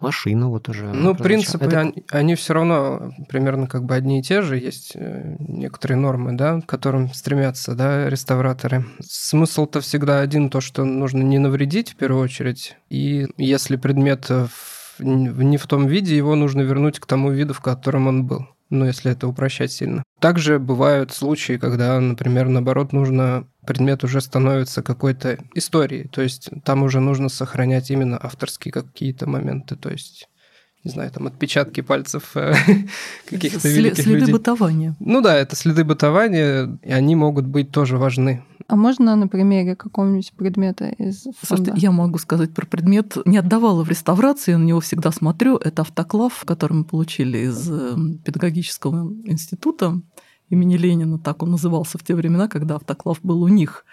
машина 0.00 0.48
вот 0.48 0.68
уже. 0.68 0.92
Ну, 0.92 1.14
принципы, 1.14 1.64
это... 1.64 1.80
они, 1.80 2.04
они 2.10 2.34
все 2.34 2.54
равно 2.54 3.12
примерно 3.28 3.66
как 3.66 3.84
бы 3.84 3.94
одни 3.94 4.20
и 4.20 4.22
те 4.22 4.42
же. 4.42 4.58
Есть 4.58 4.92
э, 4.94 5.36
некоторые 5.38 5.98
нормы, 5.98 6.32
да, 6.32 6.60
к 6.60 6.66
которым 6.66 7.12
стремятся 7.12 7.74
да, 7.74 8.08
реставраторы. 8.10 8.84
Смысл-то 9.00 9.80
всегда 9.80 10.20
один, 10.20 10.50
то, 10.50 10.60
что 10.60 10.84
нужно 10.84 11.22
не 11.22 11.38
навредить 11.38 11.90
в 11.90 11.96
первую 11.96 12.22
очередь. 12.22 12.76
И 12.90 13.26
если 13.36 13.76
предмет 13.76 14.30
не 14.98 15.56
в 15.56 15.66
том 15.66 15.86
виде, 15.86 16.16
его 16.16 16.34
нужно 16.34 16.62
вернуть 16.62 16.98
к 16.98 17.06
тому 17.06 17.30
виду, 17.30 17.54
в 17.54 17.60
котором 17.60 18.06
он 18.06 18.26
был 18.26 18.46
ну, 18.70 18.84
если 18.84 19.12
это 19.12 19.28
упрощать 19.28 19.72
сильно. 19.72 20.02
Также 20.20 20.58
бывают 20.58 21.12
случаи, 21.12 21.56
когда, 21.58 22.00
например, 22.00 22.48
наоборот, 22.48 22.92
нужно 22.92 23.46
предмет 23.66 24.04
уже 24.04 24.20
становится 24.20 24.82
какой-то 24.82 25.38
историей, 25.54 26.08
то 26.08 26.22
есть 26.22 26.48
там 26.64 26.82
уже 26.82 27.00
нужно 27.00 27.28
сохранять 27.28 27.90
именно 27.90 28.18
авторские 28.20 28.72
какие-то 28.72 29.28
моменты, 29.28 29.76
то 29.76 29.90
есть 29.90 30.28
не 30.84 30.92
знаю, 30.92 31.10
там 31.10 31.26
отпечатки 31.26 31.80
пальцев 31.80 32.36
э, 32.36 32.54
каких-то 33.28 33.58
След, 33.58 33.74
великих 33.74 34.04
следы 34.04 34.18
людей. 34.20 34.32
бытования. 34.32 34.96
Ну 35.00 35.20
да, 35.20 35.36
это 35.36 35.56
следы 35.56 35.82
бытования, 35.82 36.78
и 36.80 36.92
они 36.92 37.16
могут 37.16 37.44
быть 37.44 37.72
тоже 37.72 37.98
важны. 37.98 38.44
А 38.68 38.76
можно 38.76 39.14
на 39.14 39.28
примере 39.28 39.76
какого-нибудь 39.76 40.32
предмета 40.32 40.88
из 40.88 41.22
фонда? 41.22 41.38
Слушайте, 41.42 41.72
я 41.76 41.92
могу 41.92 42.18
сказать 42.18 42.52
про 42.52 42.66
предмет. 42.66 43.16
Не 43.24 43.38
отдавала 43.38 43.84
в 43.84 43.88
реставрации, 43.88 44.52
я 44.52 44.58
на 44.58 44.64
него 44.64 44.80
всегда 44.80 45.12
смотрю. 45.12 45.56
Это 45.56 45.82
автоклав, 45.82 46.44
который 46.44 46.74
мы 46.74 46.84
получили 46.84 47.38
из 47.38 47.70
э, 47.70 47.96
педагогического 48.24 49.12
института 49.24 50.00
имени 50.48 50.76
Ленина. 50.76 51.18
Так 51.18 51.42
он 51.42 51.52
назывался 51.52 51.98
в 51.98 52.02
те 52.02 52.14
времена, 52.14 52.48
когда 52.48 52.76
автоклав 52.76 53.20
был 53.22 53.42
у 53.42 53.48
них. 53.48 53.84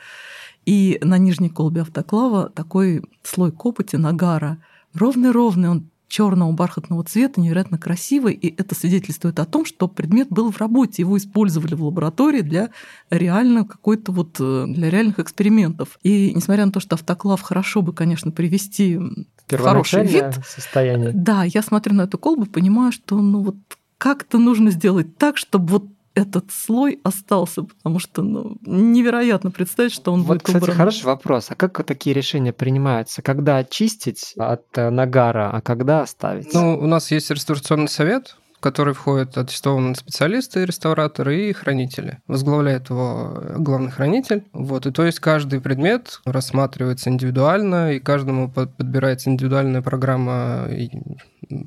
И 0.66 1.00
на 1.04 1.18
нижней 1.18 1.50
колбе 1.50 1.82
автоклава 1.82 2.50
такой 2.50 3.04
слой 3.22 3.52
копоти, 3.52 3.98
нагара, 3.98 4.60
ровный-ровный, 4.94 5.70
он 5.70 5.90
черного 6.14 6.52
бархатного 6.52 7.04
цвета, 7.04 7.42
невероятно 7.42 7.80
красивый, 7.80 8.36
и 8.36 8.54
это 8.56 8.76
свидетельствует 8.76 9.40
о 9.40 9.46
том, 9.46 9.66
что 9.66 9.88
предмет 9.88 10.28
был 10.30 10.52
в 10.52 10.60
работе, 10.60 11.02
его 11.02 11.18
использовали 11.18 11.74
в 11.74 11.84
лаборатории 11.84 12.42
для 12.42 12.70
реально 13.10 13.66
какой-то 13.66 14.12
вот 14.12 14.38
э, 14.40 14.66
для 14.68 14.92
реальных 14.92 15.18
экспериментов. 15.18 15.98
И 16.04 16.32
несмотря 16.36 16.68
на 16.68 16.72
то, 16.72 16.80
что 16.80 16.94
автоклав 16.94 17.42
хорошо 17.42 17.82
бы, 17.82 17.94
конечно, 17.94 18.30
привести 18.30 18.96
в 18.98 19.58
хороший 19.58 20.06
вид, 20.06 20.36
состояние. 20.46 21.14
Да, 21.16 21.46
я 21.46 21.64
смотрю 21.64 21.96
на 21.96 22.04
эту 22.04 22.20
колбу, 22.20 22.46
понимаю, 22.46 22.92
что 22.92 23.20
ну 23.20 23.42
вот 23.42 23.56
как-то 23.98 24.38
нужно 24.38 24.70
сделать 24.70 25.18
так, 25.18 25.38
чтобы 25.38 25.66
вот 25.66 25.86
этот 26.16 26.52
слой 26.52 27.00
остался, 27.04 27.64
потому 27.64 28.00
что 28.00 28.22
ну, 28.22 28.58
невероятно 28.62 29.52
представить, 29.52 29.94
что 29.94 30.14
он 30.14 30.24
вот, 30.24 30.36
будет 30.36 30.44
кстати, 30.44 30.64
убран. 30.64 30.78
хороший 30.78 31.06
вопрос. 31.06 31.48
А 31.50 31.56
как 31.56 31.84
такие 31.84 32.14
решения 32.14 32.54
принимаются? 32.54 33.22
Когда 33.22 33.58
очистить 33.58 34.34
от 34.38 34.66
э, 34.76 34.90
нагара, 34.90 35.50
а 35.52 35.62
когда 35.62 36.02
оставить? 36.02 36.54
Ну, 36.54 36.78
у 36.78 36.86
нас 36.86 37.10
есть 37.12 37.32
реставрационный 37.32 37.88
совет, 37.88 38.36
который 38.64 38.94
входят 38.94 39.38
аттестованные 39.38 39.94
специалисты, 39.94 40.64
реставраторы 40.66 41.50
и 41.50 41.54
хранители. 41.54 42.20
Возглавляет 42.28 42.90
его 42.90 43.38
главный 43.58 43.92
хранитель. 43.92 44.46
Вот, 44.54 44.86
и 44.86 44.92
то 44.92 45.06
есть 45.06 45.20
каждый 45.20 45.60
предмет 45.60 46.22
рассматривается 46.24 47.10
индивидуально, 47.10 47.92
и 47.92 48.00
каждому 48.00 48.50
подбирается 48.50 49.30
индивидуальная 49.30 49.82
программа 49.82 50.70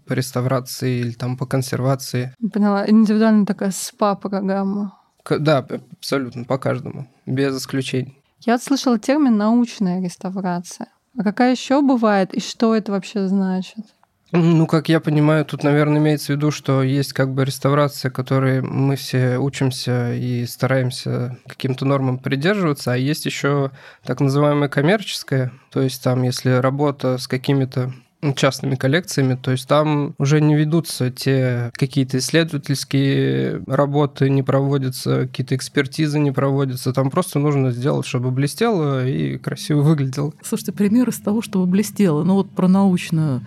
по 0.06 0.14
реставрации 0.14 1.00
или 1.00 1.12
там 1.12 1.36
по 1.36 1.44
консервации. 1.44 2.34
Поняла. 2.50 2.88
Индивидуальная 2.88 3.44
такая 3.44 3.72
спа-программа. 3.72 4.98
Да, 5.28 5.66
абсолютно, 5.98 6.44
по 6.44 6.56
каждому, 6.56 7.08
без 7.26 7.58
исключений. 7.58 8.22
Я 8.40 8.58
слышала 8.58 8.98
термин 8.98 9.36
научная 9.36 10.02
реставрация. 10.02 10.88
А 11.18 11.22
какая 11.22 11.52
еще 11.52 11.82
бывает 11.82 12.32
и 12.32 12.40
что 12.40 12.74
это 12.74 12.92
вообще 12.92 13.28
значит? 13.28 13.84
Ну, 14.32 14.66
как 14.66 14.88
я 14.88 14.98
понимаю, 14.98 15.44
тут, 15.44 15.62
наверное, 15.62 16.00
имеется 16.00 16.32
в 16.32 16.36
виду, 16.36 16.50
что 16.50 16.82
есть 16.82 17.12
как 17.12 17.32
бы 17.32 17.44
реставрация, 17.44 18.10
которой 18.10 18.60
мы 18.60 18.96
все 18.96 19.38
учимся 19.38 20.14
и 20.14 20.44
стараемся 20.46 21.38
каким-то 21.46 21.84
нормам 21.84 22.18
придерживаться, 22.18 22.92
а 22.92 22.96
есть 22.96 23.24
еще 23.24 23.70
так 24.04 24.20
называемая 24.20 24.68
коммерческая, 24.68 25.52
то 25.70 25.80
есть 25.80 26.02
там, 26.02 26.24
если 26.24 26.50
работа 26.50 27.18
с 27.18 27.28
какими-то 27.28 27.92
частными 28.34 28.74
коллекциями, 28.74 29.38
то 29.40 29.50
есть 29.50 29.68
там 29.68 30.14
уже 30.18 30.40
не 30.40 30.54
ведутся 30.54 31.10
те 31.10 31.70
какие-то 31.74 32.18
исследовательские 32.18 33.62
работы, 33.66 34.30
не 34.30 34.42
проводятся, 34.42 35.22
какие-то 35.22 35.54
экспертизы 35.54 36.18
не 36.18 36.32
проводятся, 36.32 36.92
там 36.92 37.10
просто 37.10 37.38
нужно 37.38 37.70
сделать, 37.70 38.06
чтобы 38.06 38.30
блестело 38.30 39.06
и 39.06 39.38
красиво 39.38 39.82
выглядело. 39.82 40.32
Слушайте, 40.42 40.72
пример 40.72 41.08
из 41.08 41.20
того, 41.20 41.42
чтобы 41.42 41.66
блестело, 41.66 42.24
ну 42.24 42.34
вот 42.34 42.50
про 42.50 42.68
научную. 42.68 43.42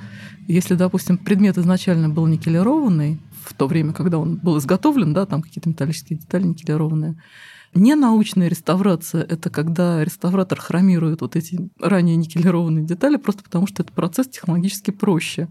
Если, 0.47 0.75
допустим, 0.75 1.17
предмет 1.17 1.57
изначально 1.57 2.09
был 2.09 2.25
никелированный, 2.27 3.19
в 3.43 3.53
то 3.53 3.67
время, 3.67 3.93
когда 3.93 4.19
он 4.19 4.37
был 4.37 4.57
изготовлен, 4.59 5.13
да, 5.13 5.25
там 5.25 5.41
какие-то 5.41 5.69
металлические 5.69 6.19
детали 6.19 6.43
никелированные, 6.43 7.15
Ненаучная 7.75 8.47
реставрация– 8.47 9.21
это 9.29 9.49
когда 9.49 10.03
реставратор 10.03 10.59
хромирует 10.59 11.21
вот 11.21 11.35
эти 11.35 11.69
ранее 11.79 12.15
никелированные 12.15 12.83
детали 12.83 13.17
просто 13.17 13.43
потому, 13.43 13.67
что 13.67 13.83
этот 13.83 13.93
процесс 13.95 14.27
технологически 14.27 14.91
проще 14.91 15.49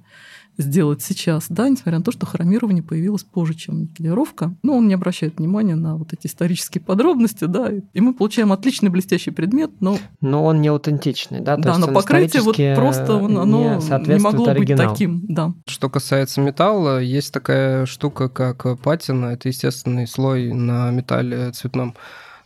сделать 0.58 1.02
сейчас, 1.02 1.46
да, 1.48 1.68
несмотря 1.68 1.98
на 1.98 2.04
то, 2.04 2.12
что 2.12 2.26
хромирование 2.26 2.82
появилось 2.82 3.22
позже, 3.22 3.54
чем 3.54 3.82
никелировка. 3.82 4.54
Но 4.62 4.76
он 4.76 4.88
не 4.88 4.94
обращает 4.94 5.38
внимания 5.38 5.76
на 5.76 5.96
вот 5.96 6.12
эти 6.12 6.26
исторические 6.26 6.82
подробности, 6.82 7.44
да, 7.44 7.70
и 7.92 8.00
мы 8.00 8.12
получаем 8.12 8.52
отличный 8.52 8.90
блестящий 8.90 9.30
предмет, 9.30 9.70
но... 9.80 9.98
Но 10.20 10.44
он 10.44 10.60
не 10.60 10.68
аутентичный, 10.68 11.40
да? 11.40 11.56
То 11.56 11.62
да, 11.62 11.78
но 11.78 11.88
покрытие 11.88 12.42
вот 12.42 12.56
просто 12.74 13.14
он, 13.14 13.38
оно 13.38 13.76
не, 13.76 14.14
не 14.14 14.20
могло 14.20 14.48
оригиналу. 14.48 14.90
быть 14.90 14.98
таким, 14.98 15.24
да. 15.28 15.54
Что 15.66 15.88
касается 15.88 16.40
металла, 16.40 16.98
есть 16.98 17.32
такая 17.32 17.86
штука, 17.86 18.28
как 18.28 18.80
патина, 18.80 19.26
это 19.26 19.48
естественный 19.48 20.06
слой 20.06 20.52
на 20.52 20.90
металле 20.90 21.52
цветном 21.52 21.94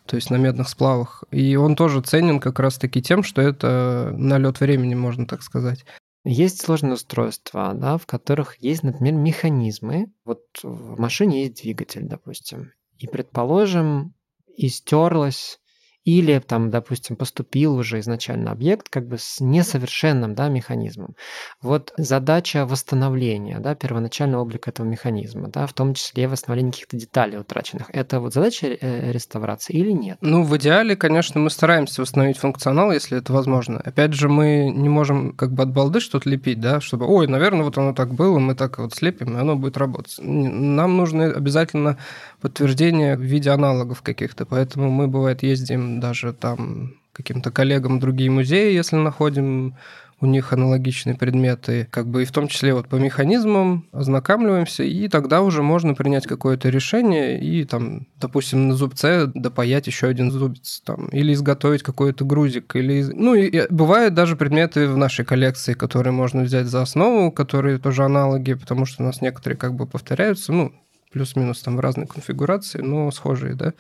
то 0.06 0.16
есть 0.16 0.30
на 0.30 0.36
медных 0.36 0.68
сплавах. 0.68 1.24
И 1.30 1.56
он 1.56 1.76
тоже 1.76 2.00
ценен 2.00 2.40
как 2.40 2.58
раз-таки 2.58 3.00
тем, 3.00 3.22
что 3.22 3.40
это 3.40 4.12
налет 4.16 4.60
времени, 4.60 4.94
можно 4.94 5.26
так 5.26 5.42
сказать. 5.42 5.84
Есть 6.24 6.62
сложные 6.62 6.94
устройства, 6.94 7.74
да, 7.74 7.98
в 7.98 8.06
которых 8.06 8.56
есть, 8.58 8.82
например, 8.84 9.14
механизмы. 9.14 10.12
Вот 10.24 10.42
в 10.62 10.98
машине 10.98 11.42
есть 11.42 11.62
двигатель, 11.62 12.04
допустим. 12.04 12.72
И, 12.96 13.08
предположим, 13.08 14.14
истерлась 14.56 15.58
или 16.04 16.38
там, 16.40 16.70
допустим, 16.70 17.16
поступил 17.16 17.76
уже 17.76 18.00
изначально 18.00 18.50
объект 18.50 18.88
как 18.88 19.06
бы 19.06 19.18
с 19.18 19.40
несовершенным 19.40 20.34
да, 20.34 20.48
механизмом. 20.48 21.14
Вот 21.60 21.92
задача 21.96 22.66
восстановления 22.66 23.60
да, 23.60 23.74
первоначального 23.74 24.42
облика 24.42 24.70
этого 24.70 24.86
механизма, 24.86 25.48
да, 25.48 25.66
в 25.66 25.72
том 25.72 25.94
числе 25.94 26.26
восстановления 26.26 26.72
каких-то 26.72 26.96
деталей 26.96 27.38
утраченных, 27.38 27.88
это 27.92 28.20
вот 28.20 28.34
задача 28.34 28.66
э, 28.66 29.12
реставрации 29.12 29.74
или 29.74 29.92
нет? 29.92 30.18
Ну, 30.20 30.42
в 30.42 30.56
идеале, 30.56 30.96
конечно, 30.96 31.40
мы 31.40 31.50
стараемся 31.50 32.02
восстановить 32.02 32.38
функционал, 32.38 32.92
если 32.92 33.18
это 33.18 33.32
возможно. 33.32 33.80
Опять 33.84 34.14
же, 34.14 34.28
мы 34.28 34.72
не 34.74 34.88
можем 34.88 35.32
как 35.32 35.52
бы 35.52 35.62
от 35.62 35.72
балды 35.72 36.00
что-то 36.00 36.28
лепить, 36.28 36.60
да, 36.60 36.80
чтобы, 36.80 37.06
ой, 37.06 37.28
наверное, 37.28 37.64
вот 37.64 37.78
оно 37.78 37.92
так 37.92 38.12
было, 38.12 38.38
мы 38.38 38.54
так 38.54 38.78
вот 38.78 38.94
слепим, 38.94 39.36
и 39.36 39.40
оно 39.40 39.54
будет 39.54 39.76
работать. 39.76 40.16
Нам 40.18 40.96
нужно 40.96 41.26
обязательно 41.26 41.98
подтверждение 42.40 43.16
в 43.16 43.20
виде 43.20 43.50
аналогов 43.50 44.02
каких-то, 44.02 44.46
поэтому 44.46 44.90
мы, 44.90 45.06
бывает, 45.06 45.42
ездим 45.44 45.91
даже 46.00 46.32
там 46.32 46.94
каким-то 47.12 47.50
коллегам 47.50 48.00
другие 48.00 48.30
музеи, 48.30 48.72
если 48.72 48.96
находим 48.96 49.74
у 50.22 50.26
них 50.26 50.52
аналогичные 50.52 51.16
предметы, 51.16 51.88
как 51.90 52.06
бы 52.06 52.22
и 52.22 52.24
в 52.24 52.30
том 52.30 52.46
числе 52.46 52.74
вот 52.74 52.86
по 52.86 52.94
механизмам 52.94 53.88
ознакомливаемся, 53.90 54.84
и 54.84 55.08
тогда 55.08 55.42
уже 55.42 55.64
можно 55.64 55.94
принять 55.94 56.28
какое-то 56.28 56.68
решение 56.68 57.42
и 57.42 57.64
там, 57.64 58.06
допустим, 58.20 58.68
на 58.68 58.74
зубце 58.76 59.26
допаять 59.34 59.88
еще 59.88 60.06
один 60.06 60.30
зубец, 60.30 60.80
там, 60.86 61.08
или 61.08 61.32
изготовить 61.32 61.82
какой-то 61.82 62.24
грузик, 62.24 62.76
или... 62.76 63.02
Ну, 63.02 63.34
и 63.34 63.66
бывают 63.68 64.14
даже 64.14 64.36
предметы 64.36 64.86
в 64.86 64.96
нашей 64.96 65.24
коллекции, 65.24 65.74
которые 65.74 66.12
можно 66.12 66.42
взять 66.42 66.66
за 66.66 66.82
основу, 66.82 67.32
которые 67.32 67.78
тоже 67.78 68.04
аналоги, 68.04 68.54
потому 68.54 68.86
что 68.86 69.02
у 69.02 69.06
нас 69.06 69.22
некоторые 69.22 69.58
как 69.58 69.74
бы 69.74 69.88
повторяются, 69.88 70.52
ну, 70.52 70.72
плюс-минус 71.12 71.60
там 71.62 71.76
в 71.76 71.80
разной 71.80 72.06
конфигурации, 72.06 72.80
но 72.80 73.10
схожие, 73.10 73.54
да, 73.54 73.74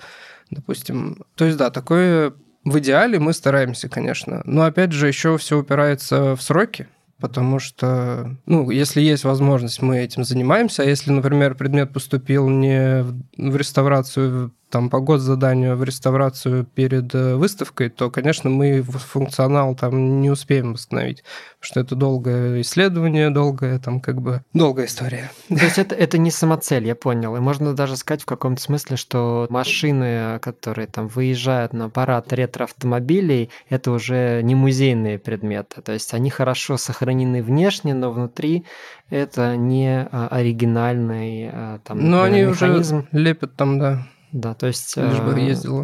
допустим. 0.52 1.24
То 1.34 1.44
есть, 1.44 1.58
да, 1.58 1.70
такое 1.70 2.32
в 2.64 2.78
идеале 2.78 3.18
мы 3.18 3.32
стараемся, 3.32 3.88
конечно. 3.88 4.42
Но 4.44 4.62
опять 4.62 4.92
же, 4.92 5.08
еще 5.08 5.36
все 5.36 5.58
упирается 5.58 6.36
в 6.36 6.42
сроки, 6.42 6.86
потому 7.18 7.58
что, 7.58 8.36
ну, 8.46 8.70
если 8.70 9.00
есть 9.00 9.24
возможность, 9.24 9.82
мы 9.82 9.98
этим 9.98 10.24
занимаемся, 10.24 10.82
а 10.82 10.86
если, 10.86 11.10
например, 11.10 11.54
предмет 11.54 11.92
поступил 11.92 12.48
не 12.48 13.04
в 13.36 13.56
реставрацию 13.56 14.52
там 14.72 14.88
по 14.88 15.00
год 15.00 15.20
заданию 15.20 15.76
в 15.76 15.84
реставрацию 15.84 16.64
перед 16.64 17.14
э, 17.14 17.34
выставкой, 17.34 17.90
то, 17.90 18.10
конечно, 18.10 18.48
мы 18.48 18.80
функционал 18.82 19.74
там 19.74 20.22
не 20.22 20.30
успеем 20.30 20.72
восстановить, 20.72 21.22
потому 21.60 21.60
что 21.60 21.80
это 21.80 21.94
долгое 21.94 22.62
исследование, 22.62 23.28
долгая 23.28 23.78
там 23.78 24.00
как 24.00 24.22
бы 24.22 24.42
долгая 24.54 24.86
история. 24.86 25.30
То 25.48 25.62
есть 25.62 25.76
это, 25.76 25.94
это 25.94 26.16
не 26.16 26.30
самоцель, 26.30 26.86
я 26.86 26.94
понял. 26.94 27.36
И 27.36 27.40
можно 27.40 27.74
даже 27.74 27.98
сказать 27.98 28.22
в 28.22 28.24
каком-то 28.24 28.62
смысле, 28.62 28.96
что 28.96 29.46
машины, 29.50 30.38
которые 30.40 30.86
там 30.86 31.06
выезжают 31.06 31.74
на 31.74 31.90
парад 31.90 32.32
ретро-автомобилей, 32.32 33.50
это 33.68 33.90
уже 33.90 34.40
не 34.42 34.54
музейные 34.54 35.18
предметы. 35.18 35.82
То 35.82 35.92
есть 35.92 36.14
они 36.14 36.30
хорошо 36.30 36.78
сохранены 36.78 37.42
внешне, 37.42 37.92
но 37.92 38.10
внутри 38.10 38.64
это 39.10 39.54
не 39.58 40.08
а, 40.10 40.28
оригинальный 40.28 41.50
а, 41.52 41.78
там, 41.84 41.98
Но 42.08 42.22
они 42.22 42.40
механизм. 42.44 42.96
уже 42.98 43.08
лепят 43.12 43.54
там, 43.54 43.78
да, 43.78 44.06
да, 44.32 44.54
то 44.54 44.66
есть... 44.66 44.96
Лишь 44.96 45.20
бы 45.20 45.38
э, 45.38 45.44
ездила. 45.44 45.82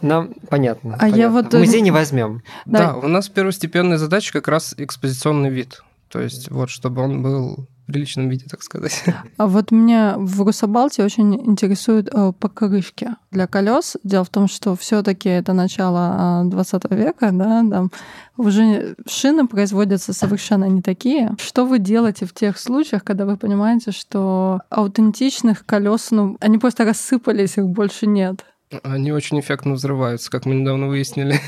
Нам 0.00 0.34
понятно. 0.48 0.96
А 0.98 1.06
я 1.08 1.28
вот... 1.28 1.52
В 1.52 1.58
музей 1.58 1.82
не 1.82 1.90
возьмем. 1.90 2.42
Да, 2.64 2.96
у 2.96 3.08
нас 3.08 3.28
первостепенная 3.28 3.98
задача 3.98 4.32
как 4.32 4.48
раз 4.48 4.74
экспозиционный 4.76 5.50
вид. 5.50 5.82
То 6.08 6.20
есть 6.20 6.50
вот, 6.50 6.70
чтобы 6.70 7.02
он 7.02 7.22
был 7.22 7.68
приличном 7.90 8.28
виде, 8.28 8.46
так 8.48 8.62
сказать. 8.62 9.04
А 9.36 9.46
вот 9.46 9.70
меня 9.70 10.16
в 10.18 10.42
Русабалте 10.42 11.04
очень 11.04 11.34
интересуют 11.34 12.08
э, 12.12 12.32
покрышки 12.38 13.10
для 13.30 13.46
колес. 13.46 13.96
Дело 14.04 14.24
в 14.24 14.28
том, 14.28 14.48
что 14.48 14.76
все-таки 14.76 15.28
это 15.28 15.52
начало 15.52 16.42
20 16.44 16.82
а, 16.84 16.94
века, 16.94 17.30
да, 17.32 17.64
там 17.68 17.90
уже 18.36 18.96
шины 19.06 19.46
производятся 19.46 20.12
совершенно 20.12 20.64
не 20.64 20.82
такие. 20.82 21.34
Что 21.38 21.64
вы 21.64 21.78
делаете 21.78 22.26
в 22.26 22.34
тех 22.34 22.58
случаях, 22.58 23.04
когда 23.04 23.24
вы 23.26 23.36
понимаете, 23.36 23.92
что 23.92 24.60
аутентичных 24.70 25.64
колес, 25.66 26.10
ну, 26.10 26.36
они 26.40 26.58
просто 26.58 26.84
рассыпались, 26.84 27.58
их 27.58 27.66
больше 27.66 28.06
нет? 28.06 28.44
Они 28.84 29.10
очень 29.10 29.40
эффектно 29.40 29.72
взрываются, 29.72 30.30
как 30.30 30.46
мы 30.46 30.54
недавно 30.54 30.86
выяснили. 30.86 31.40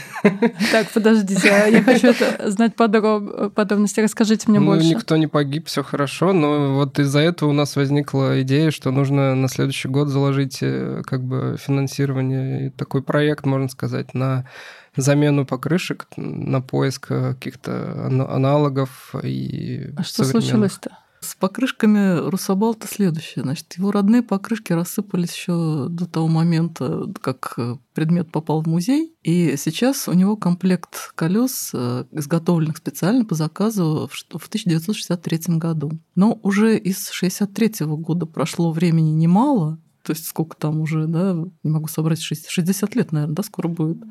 Так, 0.73 0.91
подождите, 0.91 1.49
я 1.71 1.83
хочу 1.83 2.09
это 2.09 2.51
знать 2.51 2.75
подроб... 2.75 3.55
подробности. 3.55 4.01
Расскажите 4.01 4.51
мне 4.51 4.59
ну, 4.59 4.67
больше. 4.67 4.89
Никто 4.89 5.17
не 5.17 5.29
погиб, 5.29 5.69
все 5.69 5.85
хорошо, 5.85 6.33
но 6.33 6.75
вот 6.75 6.99
из-за 6.99 7.21
этого 7.21 7.51
у 7.51 7.53
нас 7.53 7.77
возникла 7.77 8.43
идея, 8.43 8.73
что 8.73 8.91
нужно 8.91 9.37
на 9.37 9.49
следующий 9.49 9.89
год 9.89 10.09
заложить 10.09 10.59
э, 10.63 11.03
как 11.07 11.23
бы 11.23 11.57
финансирование 11.61 12.67
и 12.67 12.71
такой 12.71 13.03
проект, 13.03 13.47
можно 13.47 13.69
сказать, 13.69 14.15
на 14.15 14.49
замену 14.97 15.47
покрышек, 15.47 16.09
на 16.17 16.61
поиск 16.61 17.07
каких-то 17.07 18.07
аналогов 18.07 19.15
и 19.23 19.91
А 19.97 20.03
что 20.03 20.25
случилось-то? 20.25 20.99
С 21.23 21.37
покрышками 21.37 22.19
Русабалта 22.29 22.89
следующее. 22.89 23.45
Значит, 23.45 23.75
его 23.79 23.93
родные 23.93 24.23
покрышки 24.23 24.73
рассыпались 24.73 25.33
еще 25.33 25.87
до 25.89 26.07
того 26.07 26.27
момента, 26.27 27.07
как 27.21 27.55
э, 27.59 27.77
предмет 27.95 28.33
попал 28.33 28.61
в 28.61 28.67
музей. 28.67 29.15
И 29.23 29.55
сейчас 29.57 30.09
у 30.09 30.15
него 30.15 30.37
комплект 30.37 31.13
колес, 31.15 31.71
э, 31.75 32.07
изготовленных 32.11 32.79
специально 32.79 33.25
по 33.25 33.37
заказу 33.37 34.11
в 34.11 34.49
1963 34.49 35.59
году. 35.59 35.93
Но 36.17 36.41
уже 36.43 36.77
из 36.77 37.09
1963 37.09 37.87
года 37.87 38.27
прошло 38.27 38.73
времени 38.73 39.11
немало, 39.11 39.79
то 40.03 40.13
есть 40.13 40.27
сколько 40.27 40.57
там 40.57 40.81
уже, 40.81 41.07
да, 41.07 41.37
не 41.63 41.71
могу 41.71 41.87
собрать, 41.87 42.21
60 42.21 42.97
лет, 42.97 43.13
наверное, 43.13 43.37
да, 43.37 43.43
скоро 43.45 43.69
будет. 43.69 44.03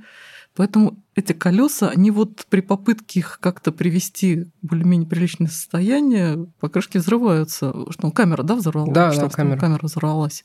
Поэтому 0.55 0.97
эти 1.15 1.31
колеса, 1.33 1.89
они 1.89 2.11
вот 2.11 2.45
при 2.49 2.61
попытке 2.61 3.21
их 3.21 3.39
как-то 3.39 3.71
привести 3.71 4.49
в 4.61 4.67
более-менее 4.67 5.07
приличное 5.07 5.47
состояние, 5.47 6.47
покрышки 6.59 6.97
взрываются. 6.97 7.73
Что, 7.89 8.07
ну, 8.07 8.11
камера, 8.11 8.43
да, 8.43 8.55
взорвалась? 8.55 8.93
Да, 8.93 9.11
что, 9.11 9.21
да, 9.23 9.29
камера. 9.29 9.57
камера 9.57 9.79
взорвалась. 9.83 10.43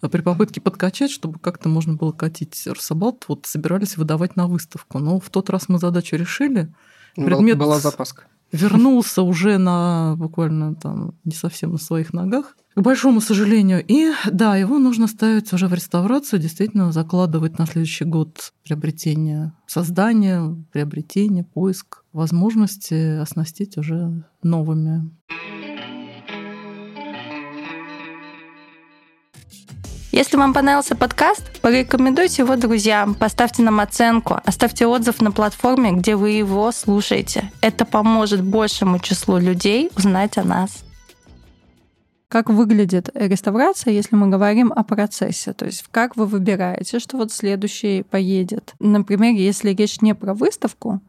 А 0.00 0.08
при 0.08 0.20
попытке 0.20 0.60
подкачать, 0.60 1.10
чтобы 1.10 1.38
как-то 1.38 1.68
можно 1.68 1.94
было 1.94 2.12
катить 2.12 2.66
Рособалт, 2.66 3.24
вот 3.28 3.46
собирались 3.46 3.96
выдавать 3.96 4.36
на 4.36 4.46
выставку. 4.46 4.98
Но 4.98 5.20
в 5.20 5.30
тот 5.30 5.50
раз 5.50 5.68
мы 5.68 5.78
задачу 5.78 6.16
решили. 6.16 6.72
Предмет 7.14 7.58
была 7.58 7.78
запаска. 7.78 8.24
Вернулся 8.52 9.22
уже 9.22 9.58
на 9.58 10.14
буквально 10.16 10.74
там 10.74 11.14
не 11.24 11.32
совсем 11.32 11.72
на 11.72 11.78
своих 11.78 12.12
ногах 12.12 12.56
к 12.74 12.80
большому 12.80 13.20
сожалению. 13.20 13.84
И 13.86 14.12
да, 14.30 14.56
его 14.56 14.78
нужно 14.78 15.06
ставить 15.06 15.52
уже 15.52 15.68
в 15.68 15.74
реставрацию, 15.74 16.40
действительно 16.40 16.92
закладывать 16.92 17.58
на 17.58 17.66
следующий 17.66 18.04
год 18.04 18.52
приобретение, 18.64 19.52
создание, 19.66 20.56
приобретение, 20.72 21.44
поиск 21.44 22.04
возможности 22.12 23.18
оснастить 23.18 23.76
уже 23.76 24.24
новыми. 24.42 25.10
Если 30.12 30.36
вам 30.36 30.52
понравился 30.52 30.94
подкаст, 30.94 31.42
порекомендуйте 31.62 32.42
его 32.42 32.56
друзьям, 32.56 33.14
поставьте 33.14 33.62
нам 33.62 33.80
оценку, 33.80 34.38
оставьте 34.44 34.86
отзыв 34.86 35.22
на 35.22 35.32
платформе, 35.32 35.92
где 35.92 36.16
вы 36.16 36.32
его 36.32 36.70
слушаете. 36.70 37.50
Это 37.62 37.86
поможет 37.86 38.44
большему 38.44 38.98
числу 38.98 39.38
людей 39.38 39.90
узнать 39.96 40.36
о 40.36 40.44
нас 40.44 40.84
как 42.28 42.48
выглядит 42.48 43.10
реставрация, 43.12 43.92
если 43.92 44.16
мы 44.16 44.28
говорим 44.28 44.72
о 44.74 44.84
процессе. 44.84 45.52
То 45.52 45.66
есть 45.66 45.84
как 45.90 46.16
вы 46.16 46.24
выбираете, 46.24 46.98
что 46.98 47.18
вот 47.18 47.30
следующий 47.30 48.04
поедет. 48.04 48.72
Например, 48.78 49.34
если 49.34 49.74
речь 49.74 50.00
не 50.00 50.14
про 50.14 50.32
выставку, 50.32 51.02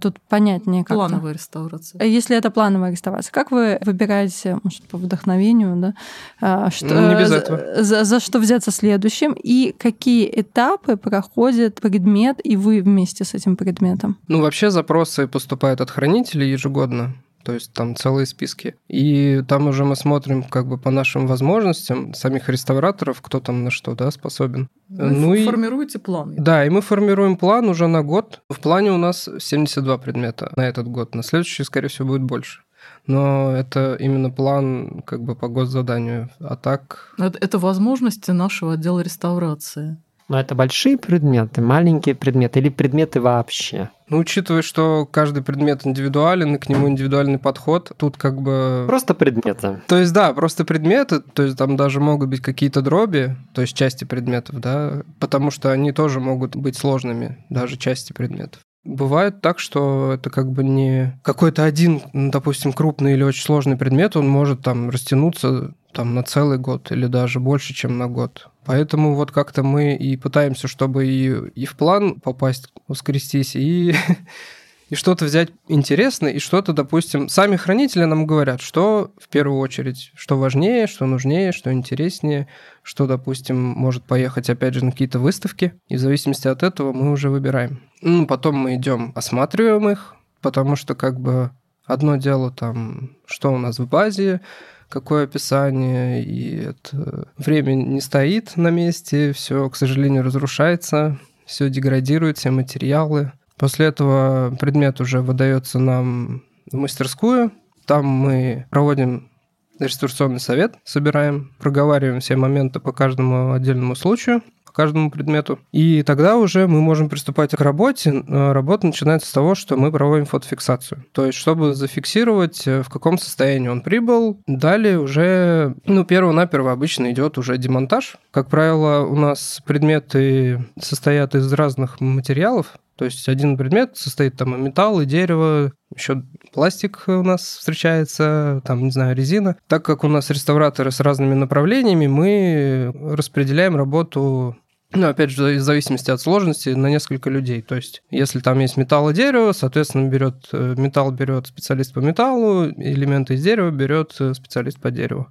Тут 0.00 0.20
понятнее 0.28 0.84
как 0.84 0.96
Плановая 0.96 1.32
реставрация. 1.32 2.04
Если 2.04 2.36
это 2.36 2.50
плановая 2.50 2.92
реставрация, 2.92 3.32
как 3.32 3.50
вы 3.50 3.78
выбираете, 3.84 4.58
может, 4.62 4.82
по 4.84 4.98
вдохновению, 4.98 5.76
да, 5.76 5.94
а, 6.40 6.70
что, 6.70 6.94
ну, 6.94 7.08
не 7.08 7.16
без 7.16 7.32
этого. 7.32 7.82
За, 7.82 8.04
за 8.04 8.20
что 8.20 8.38
взяться 8.38 8.70
следующим, 8.70 9.32
и 9.32 9.74
какие 9.76 10.30
этапы 10.40 10.96
проходит 10.96 11.80
предмет, 11.80 12.38
и 12.44 12.56
вы 12.56 12.82
вместе 12.82 13.24
с 13.24 13.34
этим 13.34 13.56
предметом? 13.56 14.16
Ну, 14.28 14.40
вообще 14.40 14.70
запросы 14.70 15.26
поступают 15.26 15.80
от 15.80 15.90
хранителей 15.90 16.52
ежегодно 16.52 17.14
то 17.44 17.52
есть 17.52 17.72
там 17.72 17.96
целые 17.96 18.26
списки. 18.26 18.76
И 18.88 19.42
там 19.48 19.68
уже 19.68 19.84
мы 19.84 19.96
смотрим 19.96 20.42
как 20.42 20.66
бы 20.66 20.78
по 20.78 20.90
нашим 20.90 21.26
возможностям 21.26 22.14
самих 22.14 22.48
реставраторов, 22.48 23.20
кто 23.22 23.40
там 23.40 23.64
на 23.64 23.70
что 23.70 23.94
да, 23.94 24.10
способен. 24.10 24.68
Вы 24.88 25.10
ну 25.10 25.34
и 25.34 25.44
формируете 25.44 25.98
план. 25.98 26.34
Да, 26.36 26.64
и 26.64 26.70
мы 26.70 26.80
формируем 26.80 27.36
план 27.36 27.68
уже 27.68 27.86
на 27.86 28.02
год. 28.02 28.42
В 28.48 28.60
плане 28.60 28.92
у 28.92 28.98
нас 28.98 29.28
72 29.38 29.98
предмета 29.98 30.52
на 30.56 30.66
этот 30.66 30.88
год. 30.88 31.14
На 31.14 31.22
следующий, 31.22 31.64
скорее 31.64 31.88
всего, 31.88 32.08
будет 32.08 32.22
больше. 32.22 32.62
Но 33.06 33.52
это 33.52 33.96
именно 33.98 34.30
план 34.30 35.02
как 35.06 35.22
бы 35.22 35.34
по 35.34 35.48
госзаданию. 35.48 36.30
А 36.40 36.56
так... 36.56 37.14
Это, 37.18 37.38
это 37.40 37.58
возможности 37.58 38.30
нашего 38.30 38.74
отдела 38.74 39.00
реставрации. 39.00 39.98
Но 40.28 40.38
это 40.38 40.54
большие 40.54 40.98
предметы, 40.98 41.62
маленькие 41.62 42.14
предметы 42.14 42.60
или 42.60 42.68
предметы 42.68 43.20
вообще? 43.20 43.90
Ну, 44.10 44.18
учитывая, 44.18 44.62
что 44.62 45.06
каждый 45.10 45.42
предмет 45.42 45.86
индивидуален, 45.86 46.54
и 46.54 46.58
к 46.58 46.68
нему 46.68 46.88
индивидуальный 46.88 47.38
подход, 47.38 47.92
тут 47.96 48.16
как 48.16 48.40
бы... 48.40 48.84
Просто 48.86 49.14
предметы. 49.14 49.80
То 49.86 49.96
есть, 49.96 50.12
да, 50.12 50.32
просто 50.34 50.64
предметы, 50.64 51.20
то 51.20 51.42
есть 51.42 51.56
там 51.56 51.76
даже 51.76 52.00
могут 52.00 52.28
быть 52.28 52.40
какие-то 52.40 52.82
дроби, 52.82 53.36
то 53.54 53.62
есть 53.62 53.76
части 53.76 54.04
предметов, 54.04 54.60
да, 54.60 55.02
потому 55.18 55.50
что 55.50 55.72
они 55.72 55.92
тоже 55.92 56.20
могут 56.20 56.56
быть 56.56 56.76
сложными, 56.76 57.44
даже 57.48 57.76
части 57.76 58.12
предметов. 58.12 58.60
Бывает 58.84 59.42
так, 59.42 59.58
что 59.58 60.12
это 60.14 60.30
как 60.30 60.50
бы 60.50 60.64
не 60.64 61.18
какой-то 61.22 61.64
один, 61.64 62.02
допустим, 62.12 62.72
крупный 62.72 63.14
или 63.14 63.22
очень 63.22 63.44
сложный 63.44 63.76
предмет, 63.76 64.16
он 64.16 64.28
может 64.28 64.62
там 64.62 64.88
растянуться 64.88 65.74
там 65.98 66.14
на 66.14 66.22
целый 66.22 66.58
год 66.58 66.92
или 66.92 67.06
даже 67.06 67.40
больше, 67.40 67.74
чем 67.74 67.98
на 67.98 68.06
год. 68.06 68.50
Поэтому 68.64 69.16
вот 69.16 69.32
как-то 69.32 69.64
мы 69.64 69.96
и 69.96 70.16
пытаемся, 70.16 70.68
чтобы 70.68 71.08
и, 71.08 71.50
и 71.56 71.66
в 71.66 71.76
план 71.76 72.20
попасть, 72.20 72.72
воскрестись, 72.86 73.56
и, 73.56 73.96
и 74.90 74.94
что-то 74.94 75.24
взять 75.24 75.48
интересное, 75.66 76.30
и 76.30 76.38
что-то, 76.38 76.72
допустим, 76.72 77.28
сами 77.28 77.56
хранители 77.56 78.04
нам 78.04 78.28
говорят, 78.28 78.60
что 78.60 79.10
в 79.20 79.26
первую 79.28 79.58
очередь, 79.58 80.12
что 80.14 80.38
важнее, 80.38 80.86
что 80.86 81.04
нужнее, 81.04 81.50
что 81.50 81.72
интереснее, 81.72 82.46
что, 82.84 83.08
допустим, 83.08 83.60
может 83.60 84.04
поехать 84.04 84.48
опять 84.48 84.74
же 84.74 84.84
на 84.84 84.92
какие-то 84.92 85.18
выставки, 85.18 85.72
и 85.88 85.96
в 85.96 85.98
зависимости 85.98 86.46
от 86.46 86.62
этого 86.62 86.92
мы 86.92 87.10
уже 87.10 87.28
выбираем. 87.28 87.82
Ну, 88.02 88.24
потом 88.28 88.54
мы 88.54 88.76
идем, 88.76 89.10
осматриваем 89.16 89.88
их, 89.88 90.14
потому 90.42 90.76
что 90.76 90.94
как 90.94 91.18
бы 91.18 91.50
одно 91.86 92.14
дело 92.14 92.52
там, 92.52 93.16
что 93.26 93.52
у 93.52 93.58
нас 93.58 93.80
в 93.80 93.88
базе, 93.88 94.42
какое 94.88 95.24
описание, 95.24 96.22
и 96.22 96.56
это 96.56 97.28
время 97.36 97.74
не 97.74 98.00
стоит 98.00 98.56
на 98.56 98.68
месте, 98.68 99.32
все, 99.32 99.68
к 99.68 99.76
сожалению, 99.76 100.22
разрушается, 100.22 101.18
все 101.46 101.68
деградирует, 101.68 102.38
все 102.38 102.50
материалы. 102.50 103.32
После 103.56 103.86
этого 103.86 104.56
предмет 104.60 105.00
уже 105.00 105.20
выдается 105.20 105.78
нам 105.78 106.42
в 106.70 106.76
мастерскую. 106.76 107.52
Там 107.86 108.06
мы 108.06 108.66
проводим 108.70 109.30
реставрационный 109.78 110.40
совет, 110.40 110.74
собираем, 110.84 111.52
проговариваем 111.58 112.20
все 112.20 112.36
моменты 112.36 112.80
по 112.80 112.92
каждому 112.92 113.52
отдельному 113.52 113.94
случаю 113.94 114.42
каждому 114.78 115.10
предмету. 115.10 115.58
И 115.72 116.04
тогда 116.04 116.36
уже 116.36 116.68
мы 116.68 116.80
можем 116.80 117.08
приступать 117.08 117.50
к 117.50 117.60
работе. 117.60 118.22
Работа 118.28 118.86
начинается 118.86 119.28
с 119.28 119.32
того, 119.32 119.56
что 119.56 119.76
мы 119.76 119.90
проводим 119.90 120.24
фотофиксацию. 120.24 121.04
То 121.10 121.26
есть, 121.26 121.36
чтобы 121.36 121.74
зафиксировать, 121.74 122.62
э, 122.68 122.82
в 122.82 122.88
каком 122.88 123.18
состоянии 123.18 123.66
он 123.66 123.80
прибыл. 123.80 124.40
Далее 124.46 125.00
уже, 125.00 125.74
ну, 125.84 126.04
перво-наперво 126.04 126.70
обычно 126.70 127.10
идет 127.10 127.38
уже 127.38 127.58
демонтаж. 127.58 128.18
Как 128.30 128.48
правило, 128.48 129.04
у 129.04 129.16
нас 129.16 129.60
предметы 129.66 130.64
состоят 130.80 131.34
из 131.34 131.52
разных 131.52 132.00
материалов. 132.00 132.76
То 132.96 133.04
есть 133.04 133.28
один 133.28 133.56
предмет 133.56 133.96
состоит 133.96 134.36
там 134.36 134.54
из 134.54 134.60
металла, 134.60 135.04
дерева, 135.04 135.72
еще 135.94 136.22
пластик 136.52 137.04
у 137.06 137.22
нас 137.22 137.42
встречается, 137.42 138.60
там, 138.64 138.84
не 138.84 138.90
знаю, 138.90 139.16
резина. 139.16 139.56
Так 139.68 139.84
как 139.84 140.02
у 140.04 140.08
нас 140.08 140.30
реставраторы 140.30 140.90
с 140.90 141.00
разными 141.00 141.34
направлениями, 141.34 142.08
мы 142.08 142.92
распределяем 143.16 143.76
работу 143.76 144.56
ну, 144.92 145.08
опять 145.08 145.30
же, 145.30 145.56
в 145.56 145.60
зависимости 145.60 146.10
от 146.10 146.20
сложности, 146.20 146.70
на 146.70 146.88
несколько 146.88 147.28
людей. 147.28 147.60
То 147.60 147.76
есть, 147.76 148.02
если 148.10 148.40
там 148.40 148.58
есть 148.58 148.76
металл 148.78 149.10
и 149.10 149.14
дерево, 149.14 149.52
соответственно, 149.52 150.08
берет 150.08 150.48
э, 150.52 150.74
металл 150.78 151.12
берет 151.12 151.46
специалист 151.46 151.92
по 151.92 151.98
металлу, 151.98 152.70
элементы 152.70 153.34
из 153.34 153.42
дерева 153.42 153.70
берет 153.70 154.16
э, 154.18 154.32
специалист 154.32 154.80
по 154.80 154.90
дереву 154.90 155.28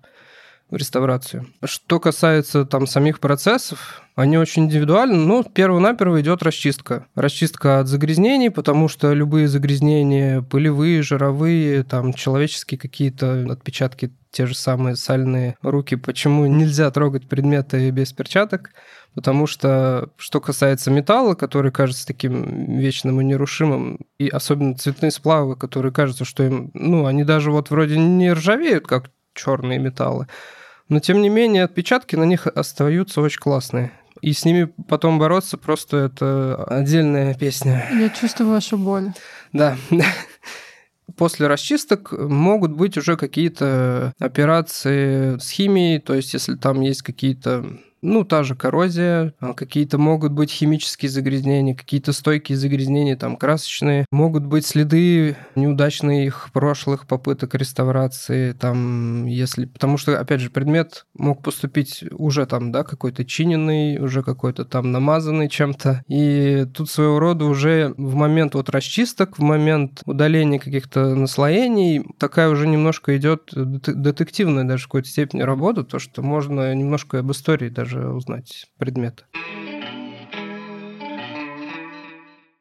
в 0.69 0.75
реставрацию. 0.75 1.47
Что 1.63 1.99
касается 1.99 2.65
там 2.65 2.87
самих 2.87 3.19
процессов, 3.19 4.03
они 4.15 4.37
очень 4.37 4.65
индивидуальны, 4.65 5.15
но 5.15 5.43
перво-наперво 5.43 6.21
идет 6.21 6.43
расчистка. 6.43 7.07
Расчистка 7.15 7.79
от 7.79 7.87
загрязнений, 7.87 8.51
потому 8.51 8.89
что 8.89 9.13
любые 9.13 9.47
загрязнения, 9.47 10.41
пылевые, 10.41 11.01
жировые, 11.03 11.83
там 11.83 12.13
человеческие 12.13 12.77
какие-то 12.77 13.45
отпечатки, 13.49 14.11
те 14.31 14.45
же 14.45 14.55
самые 14.55 14.97
сальные 14.97 15.55
руки, 15.61 15.95
почему 15.95 16.45
нельзя 16.45 16.91
трогать 16.91 17.29
предметы 17.29 17.89
без 17.91 18.11
перчаток, 18.11 18.71
Потому 19.17 19.47
что, 19.47 20.09
что 20.17 20.39
касается 20.39 20.91
металла, 20.91 21.33
который 21.33 21.71
кажется 21.71 22.05
таким 22.05 22.77
вечным 22.77 23.19
и 23.19 23.23
нерушимым, 23.23 24.01
и 24.19 24.27
особенно 24.27 24.75
цветные 24.75 25.09
сплавы, 25.09 25.55
которые 25.55 25.91
кажутся, 25.91 26.23
что 26.23 26.43
им, 26.43 26.69
ну, 26.75 27.07
они 27.07 27.23
даже 27.23 27.49
вот 27.49 27.71
вроде 27.71 27.97
не 27.97 28.31
ржавеют, 28.31 28.85
как 28.85 29.09
черные 29.33 29.79
металлы, 29.79 30.27
но 30.87 30.99
тем 30.99 31.23
не 31.23 31.29
менее 31.29 31.63
отпечатки 31.63 32.15
на 32.15 32.25
них 32.25 32.45
остаются 32.45 33.21
очень 33.21 33.39
классные. 33.39 33.91
И 34.21 34.33
с 34.33 34.45
ними 34.45 34.71
потом 34.87 35.17
бороться 35.17 35.57
просто 35.57 35.97
это 35.97 36.63
отдельная 36.65 37.33
песня. 37.33 37.89
Я 37.99 38.09
чувствую 38.09 38.51
вашу 38.51 38.77
боль. 38.77 39.13
Да. 39.51 39.77
После 41.17 41.47
расчисток 41.47 42.11
могут 42.11 42.71
быть 42.73 42.95
уже 42.97 43.17
какие-то 43.17 44.13
операции 44.19 45.39
с 45.39 45.49
химией, 45.49 45.97
то 45.99 46.13
есть 46.13 46.35
если 46.35 46.53
там 46.53 46.81
есть 46.81 47.01
какие-то 47.01 47.79
ну, 48.01 48.23
та 48.23 48.43
же 48.43 48.55
коррозия, 48.55 49.33
а, 49.39 49.53
какие-то 49.53 49.97
могут 49.97 50.31
быть 50.31 50.51
химические 50.51 51.09
загрязнения, 51.09 51.75
какие-то 51.75 52.13
стойкие 52.13 52.57
загрязнения, 52.57 53.15
там, 53.15 53.37
красочные. 53.37 54.05
Могут 54.11 54.45
быть 54.45 54.65
следы 54.65 55.35
неудачных 55.55 56.49
прошлых 56.53 57.07
попыток 57.07 57.55
реставрации, 57.55 58.53
там, 58.53 59.25
если... 59.25 59.65
Потому 59.65 59.97
что, 59.97 60.19
опять 60.19 60.41
же, 60.41 60.49
предмет 60.49 61.05
мог 61.17 61.41
поступить 61.41 62.03
уже 62.11 62.45
там, 62.45 62.71
да, 62.71 62.83
какой-то 62.83 63.25
чиненный, 63.25 63.99
уже 63.99 64.23
какой-то 64.23 64.65
там 64.65 64.91
намазанный 64.91 65.49
чем-то. 65.49 66.03
И 66.07 66.65
тут 66.73 66.89
своего 66.89 67.19
рода 67.19 67.45
уже 67.45 67.93
в 67.97 68.15
момент 68.15 68.55
вот 68.55 68.69
расчисток, 68.69 69.37
в 69.37 69.41
момент 69.41 70.01
удаления 70.05 70.59
каких-то 70.59 71.15
наслоений, 71.15 72.05
такая 72.17 72.49
уже 72.49 72.67
немножко 72.67 73.17
идет 73.17 73.51
детективная 73.53 74.63
даже 74.63 74.83
в 74.83 74.87
какой-то 74.87 75.09
степени 75.09 75.41
работа, 75.41 75.83
то, 75.83 75.99
что 75.99 76.21
можно 76.21 76.73
немножко 76.73 77.19
об 77.19 77.31
истории 77.31 77.69
даже 77.69 77.86
даже 77.87 78.09
узнать 78.09 78.65
предметы. 78.77 79.23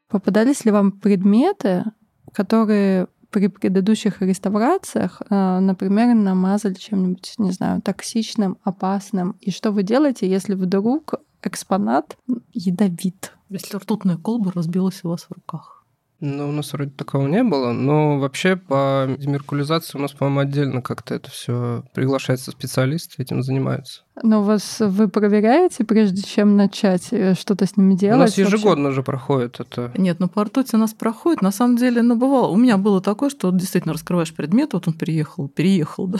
Попадались 0.09 0.65
ли 0.65 0.71
вам 0.71 0.93
предметы, 0.93 1.85
которые 2.33 3.09
при 3.31 3.49
предыдущих 3.49 4.23
реставрациях, 4.23 5.21
э, 5.29 5.59
например, 5.59 6.15
намазали 6.15 6.75
чем-нибудь, 6.75 7.35
не 7.39 7.51
знаю, 7.51 7.83
токсичным, 7.83 8.57
опасным? 8.63 9.37
И 9.41 9.51
что 9.51 9.73
вы 9.73 9.83
делаете, 9.83 10.31
если 10.31 10.55
вдруг 10.55 11.15
экспонат 11.43 12.17
ядовит? 12.53 13.33
Если 13.49 13.77
ртутная 13.77 14.17
колба 14.17 14.53
разбилась 14.53 15.01
у 15.03 15.09
вас 15.09 15.25
в 15.25 15.33
руках. 15.33 15.76
Ну, 16.21 16.49
у 16.49 16.53
нас 16.53 16.73
вроде 16.73 16.91
такого 16.91 17.27
не 17.27 17.43
было, 17.43 17.73
но 17.73 18.19
вообще 18.19 18.57
по 18.57 19.07
демеркулизации 19.19 19.99
у 19.99 20.01
нас, 20.01 20.13
по-моему, 20.13 20.41
отдельно 20.41 20.81
как-то 20.81 21.15
это 21.15 21.31
все 21.31 21.85
приглашается 21.93 22.51
специалисты, 22.51 23.23
этим 23.23 23.43
занимаются. 23.43 24.03
Но 24.23 24.43
вас 24.43 24.81
вы 24.81 25.09
проверяете, 25.09 25.85
прежде 25.85 26.23
чем 26.23 26.57
начать 26.57 27.09
э, 27.13 27.35
что-то 27.35 27.67
с 27.67 27.77
ними 27.77 27.95
делать? 27.95 28.17
У 28.17 28.21
нас 28.21 28.39
ежегодно 28.39 28.85
вообще? 28.85 28.97
же 28.97 29.03
проходит 29.03 29.61
это. 29.61 29.93
Нет, 29.97 30.19
ну 30.19 30.29
по 30.29 30.45
ртути 30.45 30.75
у 30.75 30.79
нас 30.79 30.95
проходит. 30.95 31.43
На 31.43 31.51
самом 31.51 31.77
деле, 31.77 32.01
ну 32.01 32.17
бывало, 32.17 32.49
у 32.49 32.57
меня 32.57 32.79
было 32.79 33.03
такое, 33.03 33.29
что 33.29 33.51
вот 33.51 33.59
действительно 33.59 33.93
раскрываешь 33.93 34.35
предмет, 34.35 34.73
вот 34.73 34.89
он 34.89 34.95
переехал, 34.95 35.49
переехал, 35.49 36.07
да, 36.07 36.19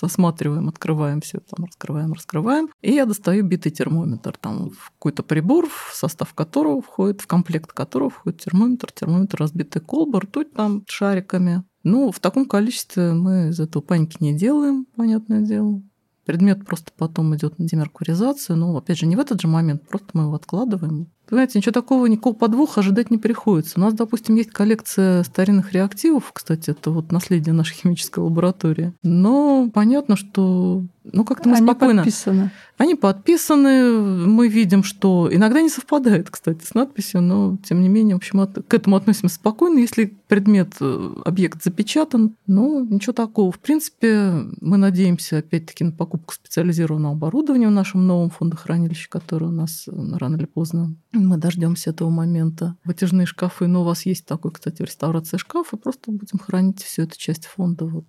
осматриваем, 0.00 0.68
открываем 0.68 1.20
все, 1.20 1.40
там 1.40 1.66
раскрываем, 1.66 2.12
раскрываем. 2.12 2.68
И 2.82 2.92
я 2.92 3.06
достаю 3.06 3.44
битый 3.44 3.70
термометр, 3.70 4.36
там 4.36 4.70
какой-то 4.98 5.22
прибор, 5.22 5.68
в 5.68 5.94
состав 5.94 6.34
которого 6.34 6.82
входит, 6.82 7.20
в 7.20 7.26
комплект 7.26 7.72
которого 7.72 8.10
входит 8.10 8.40
термометр, 8.40 8.92
термометр 8.92 9.38
разбитый 9.38 9.82
колба, 9.82 10.20
ртуть 10.20 10.52
там 10.52 10.84
шариками. 10.88 11.64
Ну, 11.82 12.10
в 12.10 12.18
таком 12.18 12.46
количестве 12.46 13.12
мы 13.12 13.48
из 13.48 13.60
этого 13.60 13.82
паники 13.82 14.16
не 14.20 14.34
делаем, 14.36 14.86
понятное 14.96 15.42
дело. 15.42 15.82
Предмет 16.24 16.64
просто 16.64 16.90
потом 16.96 17.36
идет 17.36 17.58
на 17.58 17.66
демеркуризацию. 17.66 18.56
Но, 18.56 18.76
опять 18.76 18.98
же, 18.98 19.06
не 19.06 19.16
в 19.16 19.20
этот 19.20 19.40
же 19.40 19.48
момент, 19.48 19.86
просто 19.86 20.08
мы 20.14 20.24
его 20.24 20.34
откладываем. 20.34 21.12
Понимаете, 21.28 21.58
ничего 21.58 21.72
такого, 21.72 22.06
никакого 22.06 22.34
подвоха 22.34 22.80
ожидать 22.80 23.10
не 23.10 23.18
приходится. 23.18 23.78
У 23.78 23.82
нас, 23.82 23.94
допустим, 23.94 24.36
есть 24.36 24.50
коллекция 24.50 25.22
старинных 25.22 25.72
реактивов, 25.72 26.30
кстати, 26.32 26.70
это 26.70 26.90
вот 26.90 27.12
наследие 27.12 27.54
нашей 27.54 27.74
химической 27.82 28.20
лаборатории. 28.20 28.92
Но 29.02 29.70
понятно, 29.72 30.16
что 30.16 30.84
ну, 31.04 31.24
как-то 31.24 31.48
мы 31.48 31.56
Они 31.56 31.66
спокойно... 31.66 32.02
подписаны. 32.02 32.50
Они 32.78 32.94
подписаны, 32.94 34.26
мы 34.26 34.48
видим, 34.48 34.82
что 34.82 35.28
иногда 35.30 35.60
не 35.60 35.68
совпадает, 35.68 36.30
кстати, 36.30 36.64
с 36.64 36.74
надписью, 36.74 37.20
но 37.20 37.58
тем 37.62 37.82
не 37.82 37.88
менее, 37.88 38.16
в 38.16 38.18
общем, 38.18 38.40
от... 38.40 38.66
к 38.66 38.74
этому 38.74 38.96
относимся 38.96 39.34
спокойно. 39.34 39.78
Если 39.78 40.16
предмет, 40.28 40.74
э, 40.80 41.14
объект 41.24 41.62
запечатан, 41.62 42.36
ну, 42.46 42.84
ничего 42.84 43.12
такого. 43.12 43.52
В 43.52 43.58
принципе, 43.58 44.32
мы 44.60 44.76
надеемся, 44.78 45.38
опять-таки, 45.38 45.84
на 45.84 45.92
покупку 45.92 46.34
специализированного 46.34 47.14
оборудования 47.14 47.68
в 47.68 47.72
нашем 47.72 48.06
новом 48.06 48.30
фондохранилище, 48.30 49.08
которое 49.10 49.46
у 49.46 49.52
нас 49.52 49.86
э, 49.86 49.92
рано 50.18 50.36
или 50.36 50.46
поздно 50.46 50.96
мы 51.12 51.36
дождемся 51.36 51.90
этого 51.90 52.10
момента. 52.10 52.76
Вытяжные 52.84 53.26
шкафы, 53.26 53.66
но 53.66 53.82
у 53.82 53.84
вас 53.84 54.06
есть 54.06 54.26
такой, 54.26 54.52
кстати, 54.52 54.82
в 54.82 54.86
реставрации 54.86 55.36
шкафа, 55.36 55.76
просто 55.76 56.10
будем 56.10 56.38
хранить 56.38 56.82
всю 56.82 57.02
эту 57.02 57.18
часть 57.18 57.46
фонда 57.46 57.86
вот 57.86 58.06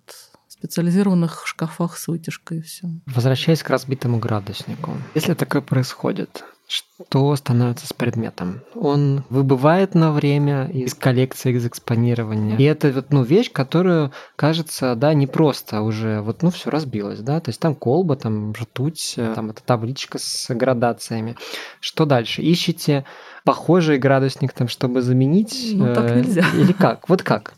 специализированных 0.66 1.46
шкафах 1.46 1.96
с 1.96 2.08
вытяжкой 2.08 2.58
и 2.58 2.62
все. 2.62 2.88
Возвращаясь 3.06 3.62
к 3.62 3.70
разбитому 3.70 4.18
градуснику. 4.18 4.92
Если 5.14 5.34
такое 5.34 5.62
происходит, 5.62 6.44
что 6.66 7.36
становится 7.36 7.86
с 7.86 7.92
предметом? 7.92 8.62
Он 8.74 9.22
выбывает 9.30 9.94
на 9.94 10.10
время 10.10 10.66
из 10.66 10.94
коллекции, 10.94 11.52
из 11.52 11.64
экспонирования. 11.64 12.56
И 12.56 12.64
это 12.64 12.90
вот, 12.90 13.12
ну, 13.12 13.22
вещь, 13.22 13.52
которую, 13.52 14.10
кажется, 14.34 14.96
да, 14.96 15.14
не 15.14 15.28
просто 15.28 15.82
уже, 15.82 16.20
вот, 16.20 16.42
ну, 16.42 16.50
все 16.50 16.70
разбилось, 16.70 17.20
да, 17.20 17.38
то 17.38 17.50
есть 17.50 17.60
там 17.60 17.76
колба, 17.76 18.16
там 18.16 18.52
ртуть, 18.52 19.14
э, 19.16 19.32
там 19.36 19.50
эта 19.50 19.62
табличка 19.62 20.18
с 20.18 20.52
градациями. 20.52 21.36
Что 21.78 22.04
дальше? 22.04 22.42
Ищите 22.42 23.04
похожий 23.44 23.98
градусник, 23.98 24.52
там, 24.52 24.66
чтобы 24.66 25.02
заменить? 25.02 25.70
Ну, 25.74 25.94
так 25.94 26.10
э, 26.10 26.16
нельзя. 26.16 26.44
Или 26.56 26.72
как? 26.72 27.08
Вот 27.08 27.22
как? 27.22 27.54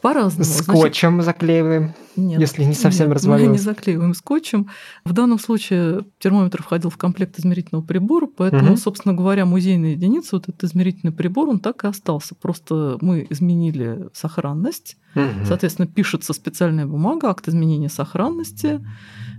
По-разному. 0.00 0.44
Скотчем 0.44 1.14
Значит, 1.20 1.24
заклеиваем, 1.24 1.94
нет, 2.16 2.40
если 2.40 2.62
не 2.62 2.74
совсем 2.74 3.08
нет, 3.08 3.16
развалилось. 3.16 3.48
Мы 3.48 3.52
не 3.54 3.58
заклеиваем 3.58 4.14
скотчем. 4.14 4.68
В 5.04 5.12
данном 5.12 5.40
случае 5.40 6.04
термометр 6.18 6.62
входил 6.62 6.90
в 6.90 6.96
комплект 6.96 7.38
измерительного 7.38 7.84
прибора, 7.84 8.26
поэтому, 8.26 8.72
угу. 8.72 8.76
собственно 8.76 9.14
говоря, 9.14 9.44
музейная 9.44 9.92
единица, 9.92 10.36
вот 10.36 10.48
этот 10.48 10.62
измерительный 10.62 11.12
прибор, 11.12 11.48
он 11.48 11.58
так 11.58 11.82
и 11.82 11.88
остался. 11.88 12.36
Просто 12.36 12.98
мы 13.00 13.26
изменили 13.28 14.08
сохранность. 14.12 14.96
Угу. 15.16 15.46
Соответственно, 15.46 15.88
пишется 15.88 16.32
специальная 16.32 16.86
бумага, 16.86 17.30
акт 17.30 17.48
изменения 17.48 17.88
сохранности, 17.88 18.80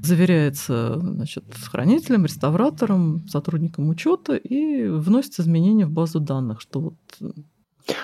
заверяется 0.01 0.99
значит, 0.99 1.45
хранителем, 1.71 2.25
реставратором, 2.25 3.27
сотрудником 3.29 3.87
учета 3.87 4.35
и 4.35 4.87
вносится 4.87 5.41
изменения 5.41 5.85
в 5.85 5.91
базу 5.91 6.19
данных, 6.19 6.59
что 6.59 6.79
вот 6.81 7.33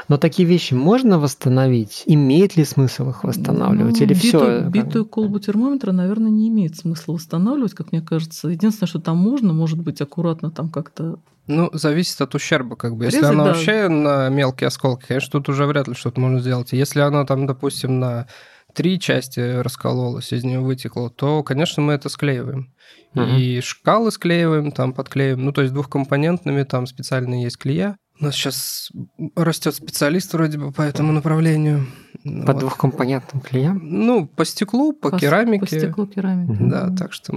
Но 0.08 0.18
такие 0.18 0.48
вещи 0.48 0.74
можно 0.74 1.20
восстановить? 1.20 2.04
Имеет 2.06 2.56
ли 2.58 2.66
смысл 2.66 3.10
их 3.10 3.24
восстанавливать? 3.24 4.00
Ну, 4.00 4.06
Или 4.06 4.14
битую, 4.14 4.60
все? 4.62 4.70
Битую 4.70 5.06
колбу 5.06 5.40
термометра, 5.40 5.92
наверное, 5.92 6.32
не 6.32 6.50
имеет 6.50 6.76
смысла 6.76 7.14
восстанавливать, 7.14 7.74
как 7.74 7.92
мне 7.92 8.02
кажется. 8.02 8.50
Единственное, 8.50 8.88
что 8.88 9.00
там 9.00 9.18
можно, 9.18 9.54
может 9.54 9.80
быть, 9.80 10.02
аккуратно 10.02 10.52
там 10.52 10.70
как-то 10.70 11.20
Ну, 11.48 11.70
зависит 11.74 12.20
от 12.22 12.34
ущерба, 12.36 12.76
как 12.76 12.96
бы. 12.96 13.06
Если 13.06 13.18
Резать, 13.18 13.32
оно 13.32 13.46
да. 13.46 13.52
вообще 13.52 13.88
на 13.88 14.30
мелкие 14.30 14.68
осколки, 14.68 15.06
конечно, 15.08 15.32
тут 15.32 15.50
уже 15.50 15.66
вряд 15.66 15.88
ли 15.88 15.94
что-то 15.94 16.20
можно 16.20 16.40
сделать. 16.40 16.72
Если 16.72 17.00
оно 17.00 17.26
там, 17.26 17.46
допустим, 17.46 18.00
на 18.00 18.28
три 18.74 19.00
части 19.00 19.40
раскололось, 19.40 20.34
из 20.34 20.44
нее 20.44 20.60
вытекло, 20.60 21.10
то, 21.10 21.44
конечно, 21.44 21.82
мы 21.82 21.94
это 21.94 22.10
склеиваем. 22.10 22.74
Мгм. 23.14 23.38
И 23.38 23.62
шкалы 23.62 24.12
склеиваем, 24.12 24.72
там 24.72 24.94
подклеиваем. 24.94 25.46
Ну, 25.46 25.52
то 25.54 25.62
есть 25.62 25.74
двухкомпонентными, 25.74 26.64
там 26.64 26.86
специальные 26.86 27.44
есть 27.44 27.58
клея. 27.58 27.98
У 28.20 28.24
нас 28.26 28.36
сейчас 28.36 28.92
растет 29.36 29.76
специалист 29.76 30.32
вроде 30.34 30.58
бы 30.58 30.72
по 30.72 30.82
этому 30.82 31.12
направлению. 31.12 31.86
По 32.24 32.54
Вот. 32.54 32.60
двухкомпонентным 32.60 33.42
клеям? 33.42 33.80
Ну, 33.84 34.26
по 34.26 34.46
стеклу, 34.46 34.94
по, 34.94 35.16
с- 35.16 35.20
керамике. 35.20 35.60
По 35.60 35.68
стеклу 35.68 36.08
керамики. 36.08 36.50
Мгм. 36.54 36.70
Да, 36.70 36.90
так 36.98 37.14
что, 37.14 37.34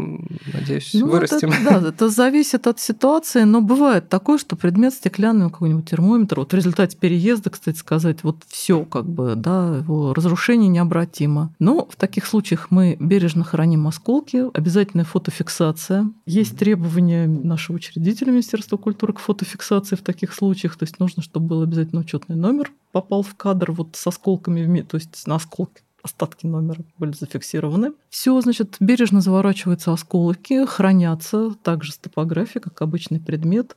надеюсь, 0.54 0.94
Ну, 0.94 1.08
вырастем. 1.08 1.50
Это, 1.50 1.80
да, 1.82 1.88
это 1.88 2.08
зависит 2.08 2.66
от 2.66 2.80
ситуации, 2.80 3.42
но 3.42 3.60
бывает 3.60 4.08
такое, 4.08 4.38
что 4.38 4.56
предмет 4.56 4.94
стеклянный, 4.94 5.46
ну, 5.46 5.50
какой-нибудь 5.50 5.90
термометр, 5.90 6.38
вот 6.38 6.52
в 6.52 6.56
результате 6.56 6.96
переезда, 6.96 7.50
кстати 7.50 7.76
сказать, 7.76 8.22
вот 8.22 8.44
все 8.46 8.84
как 8.86 9.04
бы, 9.04 9.34
да, 9.36 9.78
его 9.78 10.14
разрушение 10.14 10.68
необратимо. 10.68 11.52
Но 11.58 11.86
в 11.86 11.96
таких 11.96 12.24
случаях 12.24 12.68
мы 12.70 12.96
бережно 12.98 13.44
храним 13.44 13.88
осколки, 13.88 14.44
обязательная 14.56 15.04
фотофиксация. 15.04 16.08
Есть 16.24 16.56
требования 16.56 17.26
нашего 17.26 17.76
учредителя 17.76 18.30
Министерства 18.30 18.76
культуры 18.78 19.12
к 19.12 19.18
фотофиксации 19.18 19.96
в 19.96 20.02
таких 20.02 20.32
случаях, 20.32 20.67
то 20.76 20.84
есть 20.84 20.98
нужно, 20.98 21.22
чтобы 21.22 21.46
был 21.46 21.62
обязательно 21.62 22.00
учетный 22.00 22.36
номер, 22.36 22.72
попал 22.92 23.22
в 23.22 23.34
кадр 23.34 23.72
вот 23.72 23.96
с 23.96 24.06
осколками, 24.06 24.82
то 24.82 24.96
есть 24.96 25.26
на 25.26 25.36
осколки 25.36 25.82
остатки 26.02 26.46
номера 26.46 26.84
были 26.98 27.12
зафиксированы. 27.12 27.92
Все, 28.08 28.40
значит, 28.40 28.76
бережно 28.80 29.20
заворачиваются 29.20 29.92
осколки, 29.92 30.64
хранятся 30.66 31.54
также 31.62 31.92
с 31.92 31.98
топографией, 31.98 32.62
как 32.62 32.80
обычный 32.82 33.20
предмет. 33.20 33.76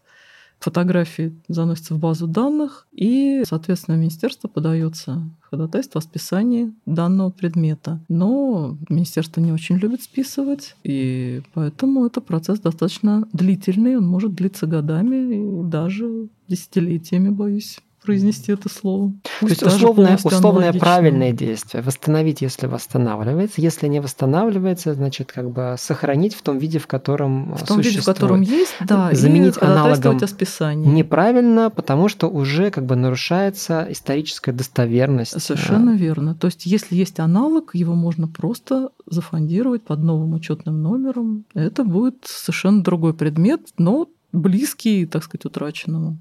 Фотографии 0.62 1.34
заносятся 1.48 1.96
в 1.96 2.00
базу 2.00 2.28
данных, 2.28 2.88
и, 2.92 3.42
соответственно, 3.48 3.96
министерство 3.96 4.48
подается 4.48 5.28
ходатайство 5.42 6.00
о 6.00 6.04
списании 6.04 6.72
данного 6.86 7.32
предмета. 7.32 8.00
Но 8.08 8.78
министерство 8.88 9.42
не 9.42 9.52
очень 9.52 9.78
любит 9.78 10.04
списывать, 10.04 10.76
и 10.84 11.42
поэтому 11.56 12.06
это 12.06 12.22
процесс 12.22 12.60
достаточно 12.60 13.28
длительный, 13.34 13.98
он 13.98 14.08
может 14.08 14.36
длиться 14.36 14.68
годами 14.68 15.34
и 15.34 15.64
даже 15.68 16.30
десятилетиями, 16.48 17.30
боюсь 17.30 17.80
произнести 18.04 18.52
это 18.52 18.70
слово. 18.70 19.14
То 19.40 19.48
есть 19.48 19.62
Пусть 19.62 19.76
условное, 19.76 20.18
условное 20.24 20.74
правильное 20.74 21.32
действие. 21.32 21.84
Восстановить, 21.84 22.42
если 22.42 22.68
восстанавливается. 22.68 23.62
Если 23.62 23.88
не 23.88 24.00
восстанавливается, 24.00 24.94
значит, 24.94 25.32
как 25.32 25.52
бы 25.52 25.76
сохранить 25.78 26.34
в 26.34 26.42
том 26.42 26.58
виде, 26.58 26.80
в 26.80 26.88
котором 26.88 27.56
В 27.56 27.66
том 27.66 27.78
виде, 27.78 27.90
в 27.90 27.94
существует. 27.94 28.18
котором 28.18 28.42
есть, 28.42 28.76
да, 28.82 29.14
Заменить 29.14 29.58
и 29.58 29.66
аналогом 29.66 30.18
о 30.18 30.28
списании. 30.28 30.88
Неправильно, 30.88 31.70
потому 31.70 32.08
что 32.08 32.28
уже 32.28 32.72
как 32.72 32.86
бы 32.86 32.96
нарушается 32.96 33.88
историческая 33.90 34.52
достоверность. 34.52 35.40
Совершенно 35.42 35.96
верно. 35.96 36.36
То 36.36 36.48
есть, 36.48 36.66
если 36.66 36.96
есть 36.96 37.20
аналог, 37.20 37.76
его 37.76 37.94
можно 37.94 38.28
просто 38.28 38.90
зафондировать 39.06 39.84
под 39.84 40.00
новым 40.00 40.34
учетным 40.34 40.82
номером. 40.82 41.46
Это 41.54 41.84
будет 41.84 42.26
совершенно 42.26 42.84
другой 42.84 43.14
предмет, 43.14 43.62
но 43.78 44.08
близкий, 44.34 45.06
так 45.06 45.24
сказать, 45.24 45.46
утраченному. 45.46 46.18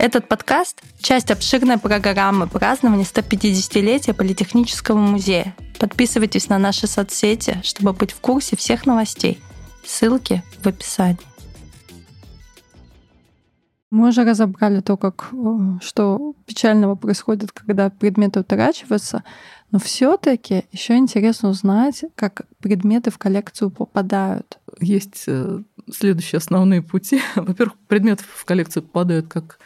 Этот 0.00 0.28
подкаст– 0.28 0.82
часть 1.02 1.30
обширной 1.30 1.76
программы 1.76 2.46
празднования 2.46 3.04
150-летия 3.04 4.14
Политехнического 4.14 4.96
музея. 4.96 5.54
Подписывайтесь 5.78 6.48
на 6.48 6.56
наши 6.56 6.86
соцсети, 6.86 7.60
чтобы 7.62 7.92
быть 7.92 8.12
в 8.12 8.20
курсе 8.20 8.56
всех 8.56 8.86
новостей. 8.86 9.42
Ссылки 9.84 10.42
в 10.62 10.66
описании. 10.66 11.18
Мы 13.90 14.08
уже 14.08 14.24
разобрали 14.24 14.80
то, 14.80 14.96
как, 14.96 15.28
э, 15.32 15.78
что 15.82 16.34
печального 16.46 16.94
происходит, 16.94 17.52
когда 17.52 17.90
предметы 17.90 18.40
утрачиваются, 18.40 19.22
но 19.70 19.78
все-таки 19.78 20.64
еще 20.72 20.96
интересно 20.96 21.50
узнать, 21.50 22.04
как 22.14 22.46
предметы 22.60 23.10
в 23.10 23.18
коллекцию 23.18 23.70
попадают. 23.70 24.60
Есть 24.80 25.24
э, 25.26 25.62
следующие 25.92 26.38
основные 26.38 26.80
пути. 26.80 27.20
Во-первых, 27.36 27.76
предметы 27.86 28.24
в 28.26 28.46
коллекцию 28.46 28.84
попадают 28.84 29.28
как 29.28 29.58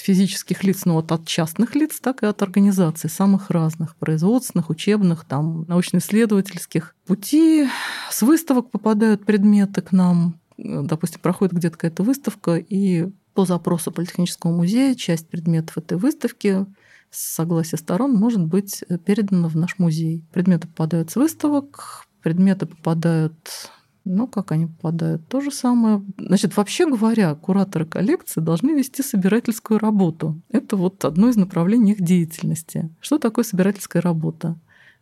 физических 0.00 0.64
лиц, 0.64 0.84
но 0.84 0.94
вот 0.94 1.12
от 1.12 1.26
частных 1.26 1.74
лиц, 1.74 2.00
так 2.00 2.22
и 2.22 2.26
от 2.26 2.42
организаций 2.42 3.08
самых 3.10 3.50
разных, 3.50 3.96
производственных, 3.96 4.70
учебных, 4.70 5.24
там, 5.24 5.64
научно-исследовательских. 5.68 6.94
Пути 7.06 7.68
с 8.10 8.22
выставок 8.22 8.70
попадают 8.70 9.24
предметы 9.24 9.82
к 9.82 9.92
нам. 9.92 10.38
Допустим, 10.58 11.20
проходит 11.20 11.54
где-то 11.54 11.76
какая-то 11.76 12.02
выставка, 12.02 12.56
и 12.56 13.10
по 13.34 13.44
запросу 13.46 13.92
Политехнического 13.92 14.50
музея 14.50 14.94
часть 14.94 15.28
предметов 15.28 15.78
этой 15.78 15.96
выставки 15.96 16.66
с 17.10 17.34
согласия 17.34 17.76
сторон 17.76 18.14
может 18.14 18.44
быть 18.44 18.84
передана 19.04 19.48
в 19.48 19.56
наш 19.56 19.78
музей. 19.78 20.24
Предметы 20.32 20.68
попадают 20.68 21.10
с 21.10 21.16
выставок, 21.16 22.06
предметы 22.22 22.66
попадают 22.66 23.70
ну, 24.10 24.26
как 24.26 24.52
они 24.52 24.66
попадают? 24.66 25.26
То 25.28 25.40
же 25.40 25.50
самое. 25.50 26.02
Значит, 26.18 26.56
вообще 26.56 26.86
говоря, 26.86 27.34
кураторы 27.34 27.86
коллекции 27.86 28.40
должны 28.40 28.70
вести 28.72 29.02
собирательскую 29.02 29.78
работу. 29.78 30.40
Это 30.50 30.76
вот 30.76 31.04
одно 31.04 31.28
из 31.28 31.36
направлений 31.36 31.92
их 31.92 32.00
деятельности. 32.02 32.90
Что 33.00 33.18
такое 33.18 33.44
собирательская 33.44 34.02
работа? 34.02 34.56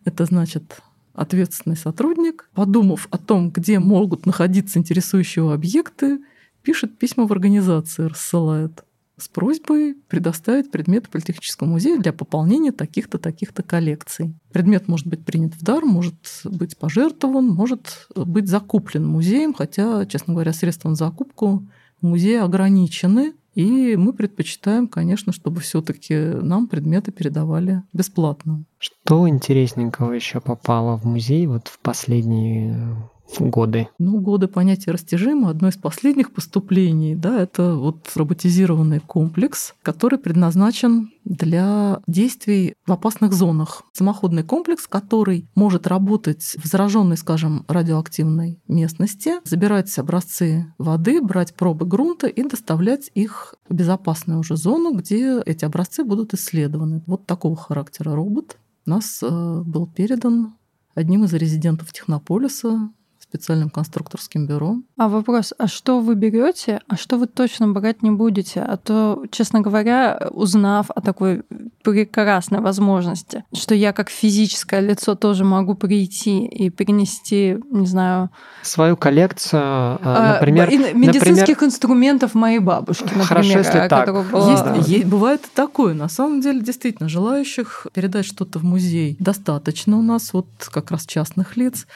Это 0.05 0.25
значит 0.25 0.81
ответственный 1.15 1.77
сотрудник, 1.77 2.49
подумав 2.55 3.09
о 3.11 3.19
том, 3.19 3.51
где 3.51 3.79
могут 3.79 4.27
находиться 4.27 4.79
интересующие 4.79 5.53
объекты, 5.53 6.21
пишет 6.63 6.99
письма 6.99 7.27
в 7.27 7.33
организации, 7.33 8.05
рассылает 8.05 8.85
с 9.19 9.29
просьбой 9.29 9.95
предоставить 10.09 10.71
предметы 10.71 11.09
Политехническому 11.11 11.73
музею 11.73 12.01
для 12.01 12.13
пополнения 12.13 12.73
таких-то, 12.73 13.19
таких-то 13.19 13.63
коллекций. 13.63 14.35
Предмет 14.53 14.89
может 14.89 15.07
быть 15.07 15.25
принят 15.25 15.55
в 15.55 15.63
дар, 15.63 15.85
может 15.85 16.15
быть 16.45 16.77
пожертвован, 16.77 17.49
может 17.49 18.09
быть 18.15 18.49
закуплен 18.49 19.07
музеем, 19.07 19.55
хотя, 19.55 20.07
честно 20.07 20.35
говоря, 20.35 20.53
средства 20.53 20.89
на 20.89 20.95
закупку 20.95 21.67
в 22.01 22.07
музее 22.07 22.43
ограничены, 22.43 23.35
и 23.55 23.97
мы 23.97 24.13
предпочитаем, 24.13 24.87
конечно, 24.87 25.33
чтобы 25.33 25.61
все-таки 25.61 26.15
нам 26.17 26.69
предметы 26.69 27.11
передавали 27.11 27.83
бесплатно. 27.93 28.63
Что 28.79 29.29
интересненького 29.29 30.13
еще 30.13 30.41
попало 30.41 30.97
в 30.97 31.05
музей 31.05 31.47
вот 31.49 31.67
в 31.67 31.81
последние 31.81 32.97
годы? 33.39 33.89
Ну, 33.99 34.21
годы 34.21 34.49
понятия 34.49 34.91
растяжимо. 34.91 35.51
Одно 35.51 35.69
из 35.69 35.77
последних 35.77 36.33
поступлений, 36.33 37.15
да, 37.15 37.41
это 37.41 37.75
вот 37.75 38.11
роботизированный 38.15 39.01
комплекс, 39.01 39.75
который 39.83 40.19
предназначен 40.19 41.11
для 41.25 42.01
действий 42.07 42.75
в 42.87 42.93
опасных 42.93 43.33
зонах. 43.33 43.83
Самоходный 43.93 44.43
комплекс, 44.43 44.87
который 44.87 45.47
может 45.55 45.87
работать 45.87 46.57
в 46.63 46.67
зараженной, 46.67 47.17
скажем, 47.17 47.65
радиоактивной 47.69 48.61
местности, 48.67 49.35
забирать 49.45 49.97
образцы 49.99 50.73
воды, 50.79 51.21
брать 51.21 51.55
пробы 51.55 51.87
грунта 51.87 52.27
и 52.29 52.43
доставлять 52.43 53.11
их 53.15 53.55
в 53.69 53.75
безопасную 53.75 54.41
уже 54.41 54.57
зону, 54.57 54.95
где 54.95 55.41
эти 55.43 55.65
образцы 55.65 56.03
будут 56.03 56.35
исследованы. 56.35 57.03
Вот 57.07 57.27
такого 57.27 57.57
характера 57.57 58.15
робот 58.15 58.57
нас 58.87 59.21
э, 59.23 59.63
был 59.65 59.87
передан 59.87 60.55
одним 60.95 61.25
из 61.25 61.33
резидентов 61.35 61.93
Технополиса 61.93 62.91
специальным 63.29 63.69
конструкторским 63.69 64.47
бюро. 64.47 64.77
А 64.97 65.09
вопрос, 65.09 65.53
а 65.59 65.67
что 65.69 66.01
вы 66.01 66.15
берете, 66.15 66.81
а 66.89 66.97
что 66.97 67.19
вы 67.19 67.27
точно 67.27 67.69
брать 67.69 68.03
не 68.03 68.11
будете? 68.11 68.61
А 68.61 68.77
то, 68.77 69.23
честно 69.31 69.61
говоря, 69.61 70.29
узнав 70.31 70.91
о 70.91 71.01
такой 71.03 71.43
прекрасной 71.85 72.61
возможности, 72.61 73.45
что 73.55 73.75
я 73.75 73.93
как 73.93 74.09
физическое 74.09 74.81
лицо 74.81 75.15
тоже 75.15 75.45
могу 75.45 75.75
прийти 75.75 76.47
и 76.47 76.71
принести, 76.71 77.59
не 77.71 77.87
знаю, 77.87 78.31
Свою 78.63 78.97
коллекцию, 78.97 79.61
э, 79.61 79.99
а, 80.03 80.33
например... 80.35 80.71
и 80.71 80.79
медицинских 80.95 81.39
например- 81.49 81.65
инструментов 81.65 82.35
моей 82.35 82.59
бабушки, 82.61 83.05
например, 83.05 83.27
Хорошо, 83.27 83.59
если 83.59 83.79
а, 83.79 83.89
так. 83.89 84.09
была- 84.09 84.51
Есть, 84.51 84.65
да. 84.65 84.75
е- 84.87 85.05
бывает 85.07 85.45
и 85.45 85.49
такое. 85.55 85.93
На 85.95 86.09
самом 86.09 86.41
деле, 86.41 86.61
действительно, 86.61 87.09
желающих 87.09 87.87
передать 87.93 88.25
что-то 88.25 88.59
в 88.59 88.65
музей 88.65 89.17
достаточно 89.21 89.99
у 89.99 90.03
нас, 90.03 90.33
вот 90.33 90.47
как 90.73 90.91
раз 90.91 91.07
частных 91.07 91.57
лиц. 91.57 91.87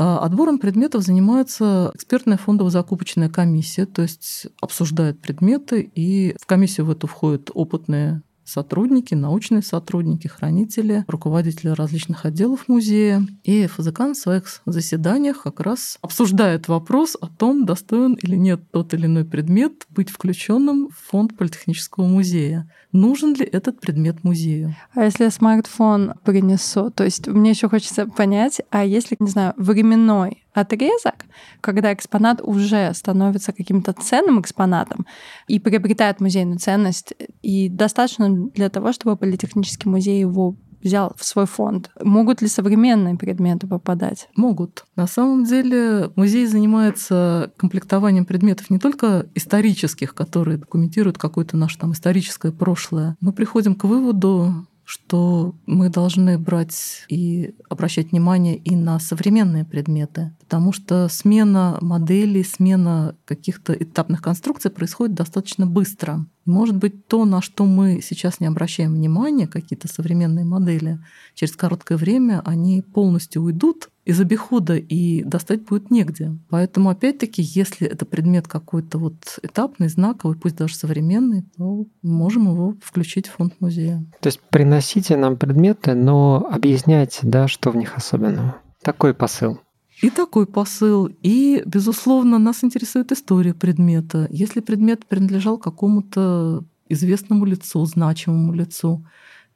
А 0.00 0.20
Отбором 0.20 0.60
предметов 0.60 1.02
занимается 1.02 1.90
экспертная 1.92 2.36
фондово-закупочная 2.36 3.28
комиссия, 3.28 3.84
то 3.84 4.02
есть 4.02 4.46
обсуждает 4.60 5.20
предметы, 5.20 5.82
и 5.82 6.36
в 6.40 6.46
комиссию 6.46 6.86
в 6.86 6.90
эту 6.92 7.08
входят 7.08 7.50
опытные 7.52 8.22
сотрудники, 8.48 9.14
научные 9.14 9.62
сотрудники, 9.62 10.26
хранители, 10.26 11.04
руководители 11.06 11.68
различных 11.68 12.24
отделов 12.24 12.68
музея. 12.68 13.26
И 13.44 13.66
ФЗК 13.66 14.00
на 14.00 14.14
своих 14.14 14.44
заседаниях 14.66 15.42
как 15.42 15.60
раз 15.60 15.98
обсуждает 16.00 16.68
вопрос 16.68 17.16
о 17.20 17.28
том, 17.28 17.66
достоин 17.66 18.14
или 18.14 18.36
нет 18.36 18.60
тот 18.70 18.94
или 18.94 19.06
иной 19.06 19.24
предмет 19.24 19.86
быть 19.90 20.10
включенным 20.10 20.88
в 20.88 21.10
фонд 21.10 21.36
Политехнического 21.36 22.06
музея. 22.06 22.70
Нужен 22.92 23.34
ли 23.34 23.44
этот 23.44 23.80
предмет 23.80 24.24
музею? 24.24 24.74
А 24.94 25.04
если 25.04 25.24
я 25.24 25.30
смартфон 25.30 26.14
принесу? 26.24 26.90
То 26.90 27.04
есть 27.04 27.28
мне 27.28 27.50
еще 27.50 27.68
хочется 27.68 28.06
понять, 28.06 28.62
а 28.70 28.84
если, 28.84 29.16
не 29.20 29.28
знаю, 29.28 29.52
временной 29.56 30.44
отрезок, 30.60 31.24
когда 31.60 31.92
экспонат 31.92 32.40
уже 32.42 32.92
становится 32.94 33.52
каким-то 33.52 33.92
ценным 33.92 34.40
экспонатом 34.40 35.06
и 35.46 35.58
приобретает 35.58 36.20
музейную 36.20 36.58
ценность, 36.58 37.14
и 37.42 37.68
достаточно 37.68 38.48
для 38.50 38.68
того, 38.68 38.92
чтобы 38.92 39.16
Политехнический 39.16 39.90
музей 39.90 40.20
его 40.20 40.56
взял 40.82 41.12
в 41.16 41.24
свой 41.24 41.46
фонд. 41.46 41.90
Могут 42.02 42.42
ли 42.42 42.48
современные 42.48 43.16
предметы 43.16 43.66
попадать? 43.66 44.28
Могут. 44.36 44.84
На 44.96 45.06
самом 45.06 45.44
деле 45.44 46.10
музей 46.16 46.46
занимается 46.46 47.52
комплектованием 47.56 48.24
предметов 48.24 48.70
не 48.70 48.78
только 48.78 49.26
исторических, 49.34 50.14
которые 50.14 50.58
документируют 50.58 51.18
какое-то 51.18 51.56
наше 51.56 51.78
там 51.78 51.92
историческое 51.92 52.52
прошлое. 52.52 53.16
Мы 53.20 53.32
приходим 53.32 53.74
к 53.74 53.84
выводу, 53.84 54.66
что 54.84 55.54
мы 55.66 55.90
должны 55.90 56.38
брать 56.38 57.04
и 57.08 57.54
обращать 57.68 58.12
внимание 58.12 58.56
и 58.56 58.74
на 58.74 58.98
современные 58.98 59.64
предметы, 59.66 60.34
потому 60.48 60.72
что 60.72 61.08
смена 61.10 61.76
моделей, 61.82 62.42
смена 62.42 63.14
каких-то 63.26 63.74
этапных 63.74 64.22
конструкций 64.22 64.70
происходит 64.70 65.14
достаточно 65.14 65.66
быстро. 65.66 66.24
Может 66.46 66.74
быть, 66.74 67.06
то, 67.06 67.26
на 67.26 67.42
что 67.42 67.66
мы 67.66 68.00
сейчас 68.02 68.40
не 68.40 68.46
обращаем 68.46 68.94
внимания, 68.94 69.46
какие-то 69.46 69.88
современные 69.88 70.46
модели, 70.46 71.00
через 71.34 71.54
короткое 71.54 71.98
время 71.98 72.40
они 72.46 72.80
полностью 72.80 73.42
уйдут 73.42 73.90
из 74.06 74.18
обихода 74.22 74.76
и 74.76 75.22
достать 75.22 75.66
будет 75.66 75.90
негде. 75.90 76.38
Поэтому, 76.48 76.88
опять-таки, 76.88 77.42
если 77.42 77.86
это 77.86 78.06
предмет 78.06 78.48
какой-то 78.48 78.96
вот 78.96 79.38
этапный, 79.42 79.88
знаковый, 79.88 80.38
пусть 80.38 80.56
даже 80.56 80.76
современный, 80.76 81.44
то 81.58 81.84
можем 82.00 82.50
его 82.50 82.74
включить 82.82 83.26
в 83.26 83.32
фонд 83.32 83.52
музея. 83.60 84.02
То 84.22 84.28
есть 84.28 84.40
приносите 84.48 85.18
нам 85.18 85.36
предметы, 85.36 85.92
но 85.92 86.48
объясняйте, 86.50 87.18
да, 87.24 87.48
что 87.48 87.70
в 87.70 87.76
них 87.76 87.98
особенного. 87.98 88.56
Такой 88.82 89.12
посыл. 89.12 89.60
И 90.02 90.10
такой 90.10 90.46
посыл. 90.46 91.10
И, 91.22 91.62
безусловно, 91.66 92.38
нас 92.38 92.62
интересует 92.62 93.12
история 93.12 93.54
предмета. 93.54 94.28
Если 94.30 94.60
предмет 94.60 95.06
принадлежал 95.06 95.58
какому-то 95.58 96.64
известному 96.88 97.44
лицу, 97.44 97.84
значимому 97.84 98.52
лицу, 98.52 99.04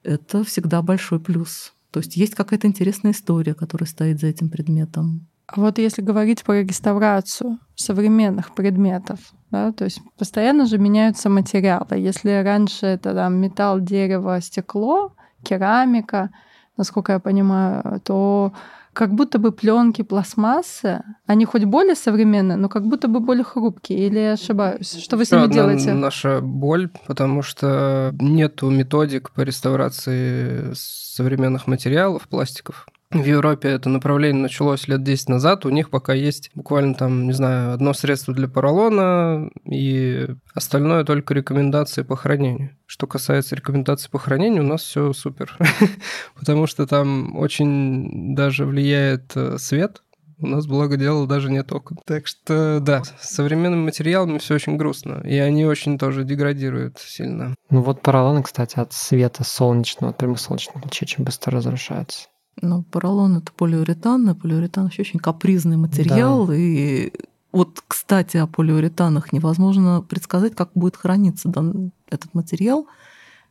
это 0.03 0.43
всегда 0.45 0.83
большой 0.83 1.21
плюс. 1.21 1.73
То 1.91 2.01
есть 2.01 2.17
есть 2.17 2.35
какая-то 2.35 2.67
интересная 2.67 3.13
история, 3.13 3.55
которая 3.55 3.87
стоит 3.87 4.21
за 4.21 4.27
этим 4.27 4.49
предметом. 4.49 5.27
А 5.47 5.61
вот 5.61 5.79
если 5.79 6.01
говорить 6.01 6.43
про 6.45 6.63
реставрацию 6.63 7.59
современных 7.75 8.55
предметов, 8.55 9.19
да, 9.51 9.73
то 9.73 9.85
есть 9.85 10.01
постоянно 10.17 10.67
же 10.67 10.79
меняются 10.79 11.29
материалы. 11.29 11.99
Если 11.99 12.31
раньше 12.43 12.87
это 12.87 13.13
там, 13.13 13.35
металл, 13.35 13.81
дерево, 13.81 14.41
стекло, 14.41 15.13
керамика, 15.43 16.31
насколько 16.77 17.13
я 17.13 17.19
понимаю, 17.19 18.01
то 18.03 18.53
как 18.93 19.15
будто 19.15 19.39
бы 19.39 19.53
пленки 19.53 20.03
пластмассы, 20.03 21.03
они 21.27 21.45
хоть 21.45 21.65
более 21.65 21.95
современные, 21.95 22.57
но 22.57 22.69
как 22.69 22.87
будто 22.87 23.09
бы 23.09 23.21
более 23.21 23.45
хрупкие. 23.45 24.07
Или 24.07 24.19
я 24.19 24.33
ошибаюсь? 24.33 24.97
Что 25.03 25.17
вы 25.17 25.25
с 25.25 25.31
ними 25.31 25.53
делаете? 25.53 25.93
Наша 25.95 26.41
боль, 26.41 26.91
потому 27.07 27.43
что 27.43 28.15
нету 28.21 28.71
методик 28.71 29.31
по 29.31 29.41
реставрации 29.41 30.73
современных 30.75 31.67
материалов, 31.67 32.29
пластиков. 32.29 32.87
В 33.13 33.25
Европе 33.25 33.69
это 33.69 33.91
направление 33.91 34.43
началось 34.43 34.89
лет 34.89 35.03
10 35.03 35.29
назад. 35.29 35.67
У 35.67 35.71
них 35.71 35.91
пока 35.91 36.15
есть 36.15 36.51
буквально 36.55 36.95
там, 36.95 37.27
не 37.27 37.33
знаю, 37.33 37.75
одно 37.75 37.93
средство 37.93 38.33
для 38.33 38.49
поролона 38.49 39.51
и 39.65 40.29
остальное 40.55 41.05
только 41.05 41.35
рекомендации 41.35 42.03
по 42.03 42.17
хранению. 42.17 42.77
Что 42.87 43.07
касается 43.07 43.55
рекомендаций 43.55 44.11
по 44.11 44.19
хранению, 44.19 44.65
у 44.65 44.67
нас 44.67 44.83
все 44.83 45.13
супер. 45.13 45.57
Потому 46.39 46.67
что 46.67 46.87
там 46.87 47.37
очень 47.37 48.35
даже 48.35 48.65
влияет 48.65 49.33
э, 49.37 49.59
свет, 49.59 50.03
у 50.43 50.47
нас, 50.47 50.67
благо 50.67 50.97
дело, 50.97 51.29
даже 51.29 51.51
нет 51.51 51.71
окон. 51.73 51.99
Так 52.05 52.27
что, 52.27 52.81
да, 52.81 53.05
с 53.05 53.35
современными 53.35 53.85
материалами 53.85 54.39
все 54.39 54.55
очень 54.55 54.77
грустно. 54.77 55.23
И 55.25 55.37
они 55.37 55.65
очень 55.65 55.99
тоже 55.99 56.25
деградируют 56.25 56.99
сильно. 56.99 57.55
Ну 57.71 57.83
вот 57.83 58.03
поролоны, 58.03 58.43
кстати, 58.43 58.81
от 58.81 58.93
света 58.93 59.45
солнечного, 59.45 60.11
от 60.11 60.19
прямых 60.19 60.41
солнечных 60.41 60.85
лучей 60.85 61.05
очень 61.07 61.23
быстро 61.23 61.53
разрушаются. 61.53 62.27
Ну, 62.61 62.83
поролон 62.83 63.39
это 63.39 63.53
полиуретан, 63.53 64.29
а 64.29 64.35
полиуретан 64.35 64.89
еще 64.89 65.03
очень 65.03 65.21
капризный 65.21 65.77
материал. 65.77 66.47
Да. 66.47 66.55
И 66.55 67.13
вот, 67.51 67.83
кстати, 67.87 68.37
о 68.37 68.47
полиуретанах 68.47 69.33
невозможно 69.33 70.03
предсказать, 70.03 70.55
как 70.55 70.71
будет 70.75 70.97
храниться 70.97 71.49
дан, 71.49 71.93
этот 72.09 72.35
материал. 72.35 72.87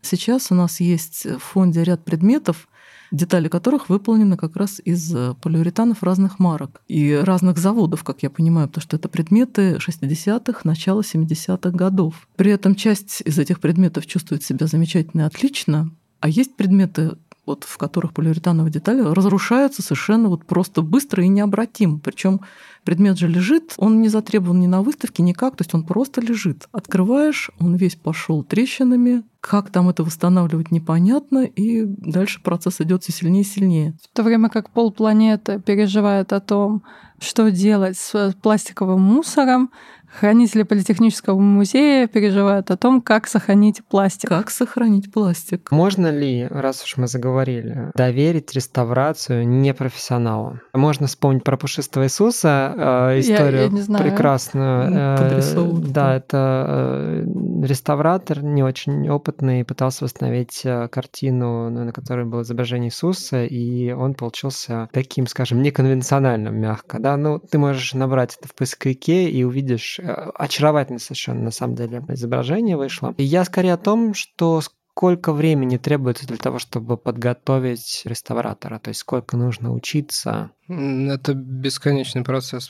Сейчас 0.02 0.52
у 0.52 0.56
нас 0.56 0.80
есть 0.80 1.26
в 1.26 1.40
фонде 1.40 1.84
ряд 1.84 2.04
предметов, 2.04 2.68
детали 3.12 3.48
которых 3.50 3.90
выполнены 3.90 4.38
как 4.38 4.56
раз 4.56 4.82
из 4.84 5.14
полиуретанов 5.42 6.02
разных 6.02 6.40
марок 6.40 6.82
и 6.88 7.14
разных 7.14 7.58
заводов, 7.58 8.04
как 8.04 8.24
я 8.24 8.30
понимаю, 8.30 8.68
потому 8.68 8.82
что 8.82 8.96
это 8.96 9.10
предметы 9.10 9.76
60-х, 9.76 10.62
начала 10.64 11.02
70-х 11.02 11.70
годов. 11.72 12.28
При 12.36 12.52
этом 12.52 12.74
часть 12.76 13.22
из 13.26 13.38
этих 13.38 13.60
предметов 13.60 14.08
чувствует 14.08 14.44
себя 14.44 14.66
замечательно 14.66 15.22
и 15.22 15.26
отлично, 15.26 15.92
а 16.22 16.30
есть 16.30 16.56
предметы, 16.56 17.18
вот, 17.46 17.64
в 17.64 17.78
которых 17.78 18.14
полиуретановые 18.14 18.72
детали 18.72 19.02
разрушаются 19.02 19.82
совершенно 19.82 20.30
вот 20.30 20.46
просто 20.46 20.82
быстро 20.82 21.24
и 21.24 21.28
необратимо. 21.28 22.00
Причем 22.00 22.42
предмет 22.84 23.18
же 23.18 23.28
лежит, 23.28 23.74
он 23.78 24.02
не 24.02 24.10
затребован 24.10 24.60
ни 24.60 24.68
на 24.68 24.82
выставке, 24.82 25.24
никак, 25.24 25.56
то 25.56 25.64
есть 25.64 25.74
он 25.74 25.84
просто 25.84 26.22
лежит. 26.22 26.68
Открываешь, 26.72 27.52
он 27.60 27.76
весь 27.76 27.96
пошел 27.96 28.44
трещинами, 28.44 29.24
как 29.40 29.72
там 29.72 29.90
это 29.90 30.04
восстанавливать 30.04 30.72
непонятно, 30.72 31.40
и 31.40 31.84
дальше 31.86 32.42
процесс 32.44 32.80
идет 32.80 33.04
все 33.04 33.12
сильнее 33.12 33.42
и 33.42 33.46
сильнее. 33.46 33.98
В 34.04 34.16
то 34.16 34.24
время 34.24 34.50
как 34.50 34.70
полпланеты 34.70 35.60
переживает 35.60 36.32
о 36.34 36.40
том, 36.40 36.84
что 37.20 37.50
делать 37.52 37.98
с 37.98 38.36
пластиковым 38.42 39.02
мусором, 39.02 39.72
Хранители 40.20 40.64
Политехнического 40.64 41.40
музея 41.40 42.08
переживают 42.08 42.70
о 42.70 42.78
том, 42.78 43.02
как 43.02 43.28
сохранить 43.28 43.82
пластик. 43.90 44.30
Как 44.30 44.50
сохранить 44.50 45.12
пластик? 45.12 45.72
Можно 45.72 46.08
ли, 46.12 46.46
раз 46.50 46.84
уж 46.84 46.98
мы 46.98 47.08
заговорили, 47.08 47.92
доверить 47.96 48.54
реставрацию 48.54 49.48
непрофессионалу? 49.48 50.60
Можно 50.74 51.08
вспомнить 51.08 51.44
про 51.44 51.58
пушистого 51.58 52.06
Иисуса 52.06 52.74
э, 53.14 53.20
историю 53.20 53.56
я, 53.56 53.64
я 53.64 53.70
не 53.70 53.82
знаю. 53.82 54.04
прекрасную. 54.04 54.92
Э, 54.92 55.72
да, 55.88 56.16
это 56.16 56.66
э, 56.68 57.26
реставратор 57.64 58.44
не 58.44 58.64
очень 58.64 59.10
опытный 59.10 59.64
пытался 59.64 60.04
восстановить 60.04 60.62
э, 60.66 60.90
картину, 60.90 61.70
на 61.70 61.94
которой 61.94 62.26
было 62.26 62.42
изображение 62.42 62.90
Иисуса, 62.90 63.46
и 63.46 63.92
он 63.92 64.14
получился 64.14 64.90
таким, 64.92 65.26
скажем, 65.28 65.62
неконвенциональным, 65.62 66.60
мягко. 66.60 67.00
Да, 67.00 67.16
ну 67.16 67.40
ты 67.40 67.58
можешь 67.58 67.94
набрать 67.94 68.38
это 68.38 68.48
в 68.50 68.56
поисковике 68.56 69.30
и 69.30 69.44
увидишь 69.44 70.01
Э, 70.02 70.30
очаровательное 70.36 71.00
совершенно, 71.00 71.44
на 71.44 71.52
самом 71.52 71.76
деле, 71.76 72.04
изображение 72.10 72.78
вышло. 72.78 73.14
И 73.18 73.24
я 73.24 73.46
скорее 73.46 73.74
о 73.74 73.78
том, 73.78 74.14
что 74.14 74.62
сколько 74.62 75.32
времени 75.32 75.78
требуется 75.78 76.28
для 76.28 76.38
того, 76.38 76.60
чтобы 76.60 76.98
подготовить 76.98 78.02
реставратора, 78.06 78.80
то 78.80 78.90
есть 78.90 79.02
сколько 79.02 79.38
нужно 79.38 79.74
учиться. 79.74 80.52
Это 80.68 81.34
бесконечный 81.34 82.24
процесс. 82.24 82.70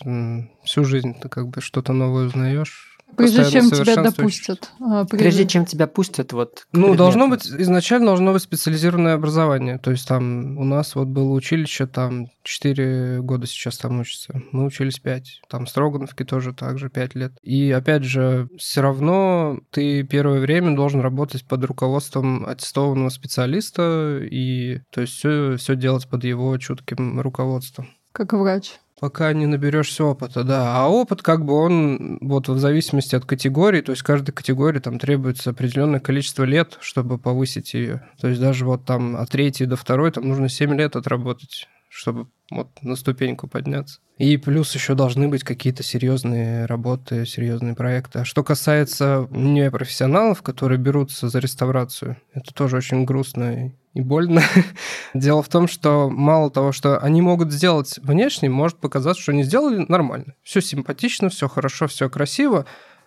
Всю 0.64 0.84
жизнь 0.84 1.16
ты 1.20 1.30
как 1.30 1.48
бы 1.48 1.62
что-то 1.62 1.94
новое 1.94 2.28
узнаешь 2.28 2.91
Прежде 3.18 3.50
чем 3.50 3.70
тебя 3.70 3.96
допустят. 3.96 4.72
А, 4.80 5.06
прежде... 5.06 5.18
прежде 5.18 5.48
чем 5.48 5.66
тебя 5.66 5.88
пустят, 5.88 6.34
вот. 6.34 6.68
Ну, 6.72 6.96
должно 6.96 7.28
быть, 7.28 7.46
изначально 7.46 8.08
должно 8.08 8.34
быть 8.34 8.42
специализированное 8.42 9.14
образование. 9.14 9.78
То 9.78 9.92
есть 9.92 10.08
там 10.08 10.58
у 10.58 10.64
нас 10.64 10.96
вот 10.96 11.08
было 11.08 11.32
училище, 11.32 11.88
там 11.88 12.28
4 12.44 13.22
года 13.22 13.48
сейчас 13.48 13.78
там 13.78 14.00
учатся. 14.00 14.42
Мы 14.52 14.66
учились 14.66 15.00
5. 15.00 15.42
Там 15.50 15.68
Строгановки 15.68 16.24
тоже 16.24 16.54
так 16.54 16.80
же 16.80 16.90
5 16.90 17.16
лет. 17.16 17.34
И 17.42 17.72
опять 17.72 18.04
же, 18.04 18.50
все 18.58 18.82
равно 18.82 19.60
ты 19.72 20.04
первое 20.04 20.40
время 20.40 20.76
должен 20.76 21.02
работать 21.02 21.46
под 21.46 21.64
руководством 21.66 22.46
аттестованного 22.46 23.10
специалиста 23.10 24.20
и 24.22 24.82
то 24.92 25.02
есть 25.02 25.14
все, 25.14 25.58
все 25.58 25.76
делать 25.76 26.08
под 26.08 26.24
его 26.24 26.58
чутким 26.58 27.20
руководством. 27.20 27.90
Как 28.12 28.34
врач. 28.34 28.74
Пока 29.02 29.34
не 29.34 29.48
наберешься 29.48 30.04
опыта, 30.06 30.44
да. 30.44 30.76
А 30.78 30.88
опыт, 30.88 31.24
как 31.24 31.44
бы 31.44 31.54
он, 31.54 32.20
вот 32.22 32.48
в 32.48 32.60
зависимости 32.60 33.16
от 33.16 33.26
категории, 33.26 33.82
то 33.82 33.94
есть 33.94 34.04
каждой 34.04 34.32
категории 34.32 34.78
там 34.78 35.00
требуется 35.00 35.50
определенное 35.50 36.00
количество 36.00 36.44
лет, 36.44 36.78
чтобы 36.82 37.18
повысить 37.18 37.74
ее. 37.74 38.08
То 38.20 38.28
есть 38.28 38.40
даже 38.40 38.64
вот 38.64 38.86
там 38.86 39.16
от 39.16 39.28
третьей 39.32 39.66
до 39.66 39.76
второй 39.76 40.12
там 40.12 40.28
нужно 40.28 40.50
7 40.50 40.76
лет 40.76 40.96
отработать, 40.96 41.68
чтобы 41.92 42.28
вот 42.50 42.70
на 42.82 42.96
ступеньку 42.96 43.48
подняться. 43.48 44.00
И 44.18 44.38
плюс 44.38 44.74
еще 44.76 44.96
должны 44.96 45.28
быть 45.28 45.44
какие-то 45.44 45.84
серьезные 45.84 46.66
работы, 46.66 47.26
серьезные 47.26 47.76
проекты. 47.76 48.20
А 48.20 48.26
что 48.26 48.44
касается 48.44 49.28
непрофессионалов, 49.30 50.42
которые 50.42 50.78
берутся 50.78 51.28
за 51.28 51.40
реставрацию, 51.40 52.18
это 52.34 52.54
тоже 52.54 52.78
очень 52.78 53.04
грустно 53.04 53.74
и 53.94 54.02
больно. 54.02 54.42
Дело 55.14 55.44
в 55.44 55.50
том, 55.50 55.68
что 55.68 56.10
мало 56.10 56.50
того, 56.50 56.72
что 56.72 56.98
они 57.00 57.22
могут 57.22 57.52
сделать 57.52 58.00
внешне, 58.02 58.50
может 58.50 58.78
показаться, 58.78 59.22
что 59.22 59.34
они 59.34 59.44
сделали 59.44 59.86
нормально. 59.90 60.36
Все 60.44 60.62
симпатично, 60.62 61.30
все 61.30 61.50
хорошо, 61.50 61.88
все 61.88 62.10
красиво. 62.10 62.66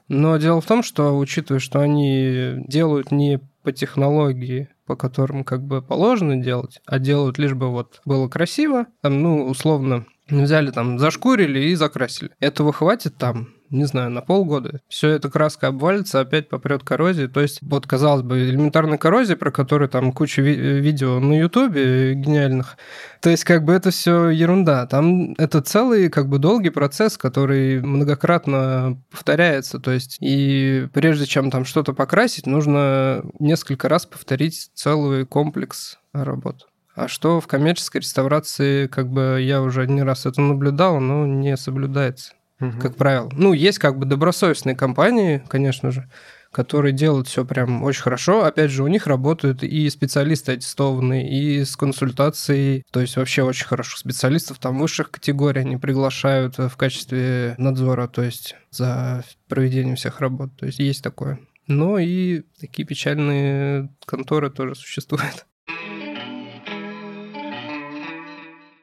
Но 0.09 0.37
дело 0.37 0.61
в 0.61 0.67
том, 0.67 0.83
что 0.83 1.17
учитывая, 1.17 1.61
что 1.61 1.81
они 1.81 2.57
делают 2.69 3.11
не 3.11 3.41
по 3.63 3.73
технологии, 3.73 4.69
по 4.87 4.97
которым 4.97 5.45
как 5.45 5.63
бы 5.63 5.83
положено 5.83 6.37
делать, 6.37 6.81
а 6.87 6.99
делают 6.99 7.39
лишь 7.39 7.55
бы 7.55 7.71
вот 7.71 8.01
было 8.05 8.29
красиво, 8.29 8.87
там, 9.03 9.23
ну, 9.23 9.47
условно, 9.47 10.07
взяли 10.29 10.71
там, 10.71 10.99
зашкурили 10.99 11.61
и 11.61 11.75
закрасили. 11.75 12.31
Этого 12.41 12.73
хватит 12.73 13.17
там 13.17 13.49
не 13.75 13.85
знаю, 13.85 14.11
на 14.11 14.21
полгода, 14.21 14.81
все 14.89 15.11
это 15.11 15.31
краска 15.31 15.69
обвалится, 15.69 16.21
опять 16.21 16.49
попрет 16.49 16.83
коррозия. 16.83 17.29
То 17.29 17.41
есть, 17.41 17.59
вот, 17.63 17.87
казалось 17.87 18.23
бы, 18.23 18.39
элементарная 18.39 18.99
коррозия, 18.99 19.37
про 19.37 19.51
которую 19.51 19.89
там 19.89 20.13
куча 20.13 20.43
ви- 20.43 20.81
видео 20.81 21.19
на 21.21 21.39
Ютубе 21.39 22.15
гениальных. 22.15 22.77
То 23.21 23.31
есть, 23.31 23.45
как 23.45 23.65
бы 23.65 23.73
это 23.73 23.91
все 23.91 24.29
ерунда. 24.29 24.87
Там 24.87 25.35
это 25.35 25.61
целый, 25.61 26.09
как 26.09 26.29
бы, 26.29 26.39
долгий 26.39 26.71
процесс, 26.71 27.19
который 27.19 27.81
многократно 27.81 29.03
повторяется. 29.11 29.79
То 29.81 29.91
есть, 29.91 30.19
и 30.21 30.89
прежде 30.93 31.27
чем 31.27 31.51
там 31.51 31.65
что-то 31.65 31.93
покрасить, 31.93 32.47
нужно 32.47 33.25
несколько 33.39 33.89
раз 33.89 34.07
повторить 34.07 34.71
целый 34.75 35.27
комплекс 35.27 35.99
работ. 36.13 36.69
А 36.95 37.09
что 37.09 37.41
в 37.41 37.49
коммерческой 37.49 38.03
реставрации, 38.03 38.87
как 38.87 39.09
бы 39.11 39.41
я 39.41 39.63
уже 39.63 39.87
не 39.89 40.03
раз 40.03 40.27
это 40.27 40.41
наблюдал, 40.41 41.01
но 41.01 41.27
не 41.27 41.57
соблюдается 41.57 42.35
угу. 42.69 42.81
как 42.81 42.97
правило. 42.97 43.29
Ну, 43.33 43.53
есть 43.53 43.79
как 43.79 43.99
бы 43.99 44.07
добросовестные 44.07 44.77
компании, 44.77 45.43
конечно 45.49 45.91
же, 45.91 46.09
которые 46.55 46.93
делают 46.93 47.27
все 47.27 47.45
прям 47.45 47.83
очень 47.83 48.03
хорошо. 48.03 48.45
Опять 48.45 48.71
же, 48.71 48.85
у 48.85 48.87
них 48.87 49.07
работают 49.07 49.63
и 49.63 49.91
специалисты 49.91 50.53
аттестованные, 50.53 51.29
и 51.29 51.65
с 51.65 51.77
консультацией. 51.77 52.85
То 52.93 53.01
есть 53.01 53.17
вообще 53.17 53.43
очень 53.43 53.67
хороших 53.67 53.99
специалистов 53.99 54.59
там 54.59 54.79
высших 54.79 55.11
категорий 55.11 55.61
они 55.61 55.77
приглашают 55.77 56.57
в 56.57 56.77
качестве 56.77 57.57
надзора, 57.59 58.07
то 58.07 58.23
есть 58.23 58.55
за 58.71 59.25
проведением 59.49 59.97
всех 59.97 60.21
работ. 60.21 60.51
То 60.57 60.67
есть 60.67 60.79
есть 60.79 61.03
такое. 61.03 61.41
Но 61.67 61.99
и 61.99 62.43
такие 62.61 62.87
печальные 62.87 63.91
конторы 64.07 64.51
тоже 64.51 64.75
существуют. 64.75 65.47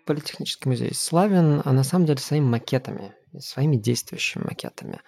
Политехнический 0.06 0.68
музей 0.68 0.94
славен, 0.94 1.62
а 1.64 1.72
на 1.72 1.84
самом 1.84 2.06
деле 2.06 2.20
своими 2.20 2.46
макетами 2.46 3.14
своими 3.40 3.78
действующими 3.78 4.44
макетами. 4.44 5.02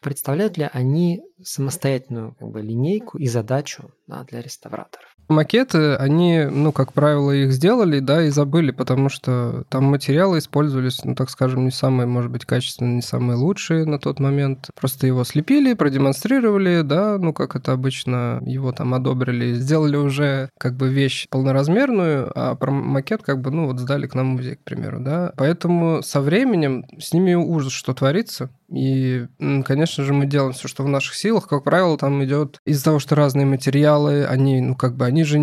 Представляют 0.00 0.56
ли 0.56 0.68
они 0.72 1.22
самостоятельную 1.42 2.34
как 2.34 2.48
бы, 2.48 2.60
линейку 2.60 3.18
и 3.18 3.26
задачу 3.26 3.92
да, 4.06 4.24
для 4.24 4.42
реставраторов? 4.42 5.09
Макеты, 5.30 5.94
они, 5.94 6.46
ну, 6.50 6.72
как 6.72 6.92
правило, 6.92 7.30
их 7.30 7.52
сделали, 7.52 8.00
да, 8.00 8.24
и 8.24 8.30
забыли, 8.30 8.70
потому 8.70 9.08
что 9.08 9.64
там 9.68 9.84
материалы 9.84 10.38
использовались, 10.38 11.04
ну, 11.04 11.14
так 11.14 11.30
скажем, 11.30 11.64
не 11.64 11.70
самые, 11.70 12.06
может 12.06 12.30
быть, 12.30 12.44
качественные, 12.44 12.96
не 12.96 13.02
самые 13.02 13.36
лучшие 13.36 13.84
на 13.86 13.98
тот 13.98 14.20
момент. 14.20 14.70
Просто 14.78 15.06
его 15.06 15.24
слепили, 15.24 15.74
продемонстрировали, 15.74 16.82
да, 16.82 17.18
ну, 17.18 17.32
как 17.32 17.56
это 17.56 17.72
обычно, 17.72 18.42
его 18.44 18.72
там 18.72 18.94
одобрили, 18.94 19.54
сделали 19.54 19.96
уже 19.96 20.50
как 20.58 20.74
бы 20.76 20.88
вещь 20.88 21.26
полноразмерную, 21.30 22.30
а 22.34 22.54
про 22.54 22.70
макет 22.70 23.22
как 23.22 23.40
бы, 23.40 23.50
ну, 23.50 23.66
вот 23.66 23.78
сдали 23.78 24.06
к 24.06 24.14
нам 24.14 24.32
в 24.34 24.36
музей, 24.38 24.56
к 24.56 24.64
примеру, 24.64 25.00
да. 25.00 25.32
Поэтому 25.36 26.02
со 26.02 26.20
временем 26.20 26.84
с 26.98 27.12
ними 27.12 27.34
ужас, 27.34 27.72
что 27.72 27.94
творится. 27.94 28.50
И, 28.70 29.26
конечно 29.64 30.04
же, 30.04 30.12
мы 30.12 30.26
делаем 30.26 30.52
все, 30.52 30.68
что 30.68 30.84
в 30.84 30.88
наших 30.88 31.14
силах. 31.14 31.48
Как 31.48 31.64
правило, 31.64 31.98
там 31.98 32.24
идет 32.24 32.58
из-за 32.64 32.84
того, 32.84 32.98
что 32.98 33.16
разные 33.16 33.46
материалы, 33.46 34.24
они, 34.24 34.60
ну, 34.60 34.76
как 34.76 34.96
бы, 34.96 35.06
они 35.06 35.24
же, 35.24 35.38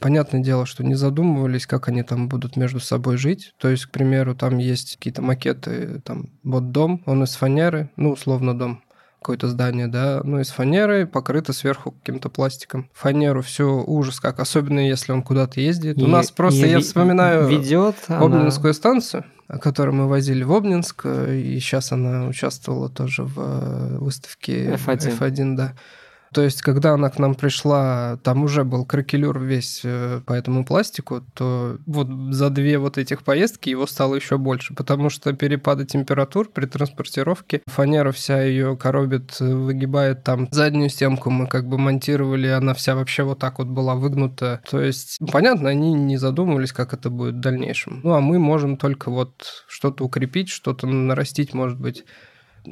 понятное 0.00 0.40
дело, 0.40 0.66
что 0.66 0.84
не 0.84 0.94
задумывались, 0.94 1.66
как 1.66 1.88
они 1.88 2.02
там 2.02 2.28
будут 2.28 2.56
между 2.56 2.80
собой 2.80 3.16
жить. 3.16 3.52
То 3.58 3.68
есть, 3.68 3.86
к 3.86 3.90
примеру, 3.90 4.34
там 4.34 4.58
есть 4.58 4.96
какие-то 4.96 5.22
макеты, 5.22 6.00
там, 6.04 6.30
вот 6.42 6.72
дом, 6.72 7.02
он 7.06 7.22
из 7.22 7.36
фанеры, 7.36 7.90
ну, 7.96 8.10
условно, 8.12 8.58
дом 8.58 8.82
какое-то 9.22 9.48
здание, 9.48 9.86
да, 9.86 10.20
ну, 10.24 10.40
из 10.40 10.50
фанеры, 10.50 11.06
покрыто 11.06 11.52
сверху 11.52 11.92
каким-то 11.92 12.28
пластиком. 12.28 12.90
Фанеру 12.92 13.40
все 13.42 13.82
ужас 13.86 14.20
как, 14.20 14.40
особенно 14.40 14.80
если 14.80 15.12
он 15.12 15.22
куда-то 15.22 15.60
ездит. 15.60 15.96
И, 15.96 16.02
У 16.02 16.08
нас 16.08 16.30
просто, 16.30 16.66
я 16.66 16.80
вспоминаю 16.80 17.46
ведет 17.46 17.96
Обнинскую 18.08 18.70
она... 18.70 18.74
станцию, 18.74 19.24
которую 19.60 19.94
мы 19.94 20.08
возили 20.08 20.42
в 20.42 20.52
Обнинск, 20.52 21.06
и 21.06 21.58
сейчас 21.60 21.92
она 21.92 22.26
участвовала 22.26 22.88
тоже 22.88 23.22
в 23.22 23.38
э, 23.38 23.98
выставке 23.98 24.72
F1, 24.74 25.18
F1 25.18 25.56
да. 25.56 25.74
То 26.32 26.42
есть, 26.42 26.62
когда 26.62 26.94
она 26.94 27.10
к 27.10 27.18
нам 27.18 27.34
пришла, 27.34 28.18
там 28.22 28.44
уже 28.44 28.64
был 28.64 28.84
кракелюр 28.84 29.38
весь 29.38 29.82
э, 29.84 30.20
по 30.26 30.32
этому 30.32 30.64
пластику, 30.64 31.22
то 31.34 31.78
вот 31.86 32.08
за 32.30 32.50
две 32.50 32.78
вот 32.78 32.98
этих 32.98 33.22
поездки 33.22 33.68
его 33.68 33.86
стало 33.86 34.14
еще 34.14 34.38
больше, 34.38 34.74
потому 34.74 35.10
что 35.10 35.32
перепады 35.32 35.84
температур 35.84 36.48
при 36.48 36.66
транспортировке, 36.66 37.62
фанера 37.66 38.12
вся 38.12 38.42
ее 38.42 38.76
коробит, 38.76 39.40
выгибает 39.40 40.24
там 40.24 40.48
заднюю 40.50 40.88
стенку 40.88 41.30
мы 41.30 41.46
как 41.46 41.68
бы 41.68 41.78
монтировали, 41.78 42.46
она 42.48 42.74
вся 42.74 42.94
вообще 42.94 43.22
вот 43.24 43.38
так 43.38 43.58
вот 43.58 43.68
была 43.68 43.94
выгнута. 43.94 44.62
То 44.70 44.80
есть, 44.80 45.18
понятно, 45.30 45.68
они 45.68 45.92
не 45.92 46.16
задумывались, 46.16 46.72
как 46.72 46.94
это 46.94 47.10
будет 47.10 47.34
в 47.34 47.40
дальнейшем. 47.40 48.00
Ну, 48.02 48.14
а 48.14 48.20
мы 48.20 48.38
можем 48.38 48.76
только 48.76 49.10
вот 49.10 49.64
что-то 49.68 50.04
укрепить, 50.04 50.48
что-то 50.48 50.86
нарастить, 50.86 51.54
может 51.54 51.78
быть, 51.78 52.04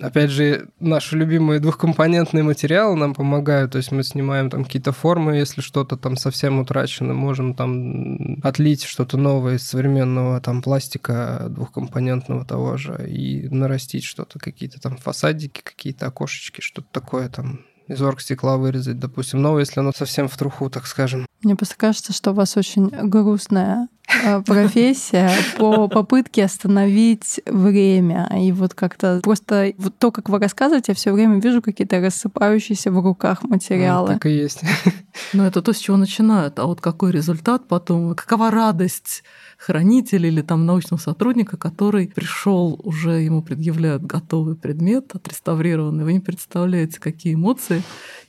Опять 0.01 0.31
же, 0.31 0.69
наши 0.79 1.17
любимые 1.17 1.59
двухкомпонентные 1.59 2.45
материалы 2.45 2.97
нам 2.97 3.13
помогают, 3.13 3.73
то 3.73 3.79
есть 3.79 3.91
мы 3.91 4.05
снимаем 4.05 4.49
там 4.49 4.65
какие-то 4.65 4.93
формы, 4.93 5.37
если 5.37 5.61
что-то 5.63 5.97
там 5.97 6.17
совсем 6.17 6.61
утрачено, 6.61 7.13
можем 7.13 7.55
там 7.55 8.41
отлить 8.43 8.85
что-то 8.85 9.17
новое 9.17 9.57
из 9.57 9.67
современного 9.67 10.41
там 10.41 10.63
пластика 10.63 11.47
двухкомпонентного 11.51 12.45
того 12.45 12.77
же 12.77 13.05
и 13.09 13.49
нарастить 13.49 14.05
что-то, 14.05 14.39
какие-то 14.39 14.81
там 14.81 14.97
фасадики, 14.97 15.61
какие-то 15.63 16.07
окошечки, 16.07 16.61
что-то 16.61 16.87
такое 16.93 17.29
там 17.29 17.61
из 17.91 18.01
оргстекла 18.01 18.57
вырезать, 18.57 18.99
допустим. 18.99 19.43
Но 19.43 19.59
если 19.59 19.81
оно 19.81 19.93
совсем 19.93 20.29
в 20.29 20.37
труху, 20.37 20.71
так 20.71 20.87
скажем. 20.87 21.27
Мне 21.43 21.57
просто 21.57 21.75
кажется, 21.77 22.13
что 22.13 22.31
у 22.31 22.35
вас 22.35 22.57
очень 22.57 22.89
грустная 22.89 23.89
э, 24.25 24.43
профессия 24.47 25.31
по 25.59 25.89
попытке 25.89 26.45
остановить 26.45 27.41
время. 27.47 28.31
И 28.39 28.53
вот 28.53 28.75
как-то 28.75 29.21
просто 29.23 29.73
вот 29.79 29.99
то, 29.99 30.13
как 30.13 30.29
вы 30.29 30.39
рассказываете, 30.39 30.93
я 30.93 30.95
все 30.95 31.13
время 31.13 31.41
вижу 31.41 31.63
какие-то 31.63 32.01
рассыпающиеся 32.01 32.93
в 32.93 33.01
руках 33.01 33.43
материалы. 33.43 34.15
Так 34.15 34.27
и 34.27 34.31
есть. 34.31 34.63
Но 35.33 35.47
это 35.47 35.61
то, 35.61 35.73
с 35.73 35.79
чего 35.79 35.97
начинают. 35.97 36.59
А 36.59 36.67
вот 36.67 36.81
какой 36.81 37.11
результат 37.11 37.67
потом, 37.67 38.15
какова 38.15 38.51
радость 38.51 39.25
хранителя 39.59 40.29
или 40.29 40.43
там 40.43 40.65
научного 40.65 41.01
сотрудника, 41.01 41.57
который 41.57 42.09
пришел, 42.09 42.81
уже 42.83 43.21
ему 43.21 43.43
предъявляют 43.43 44.03
готовый 44.05 44.55
предмет, 44.55 45.15
отреставрированный. 45.15 46.05
Вы 46.05 46.15
не 46.15 46.21
представляете, 46.21 47.01
какие 47.01 47.35
эмоции 47.35 47.80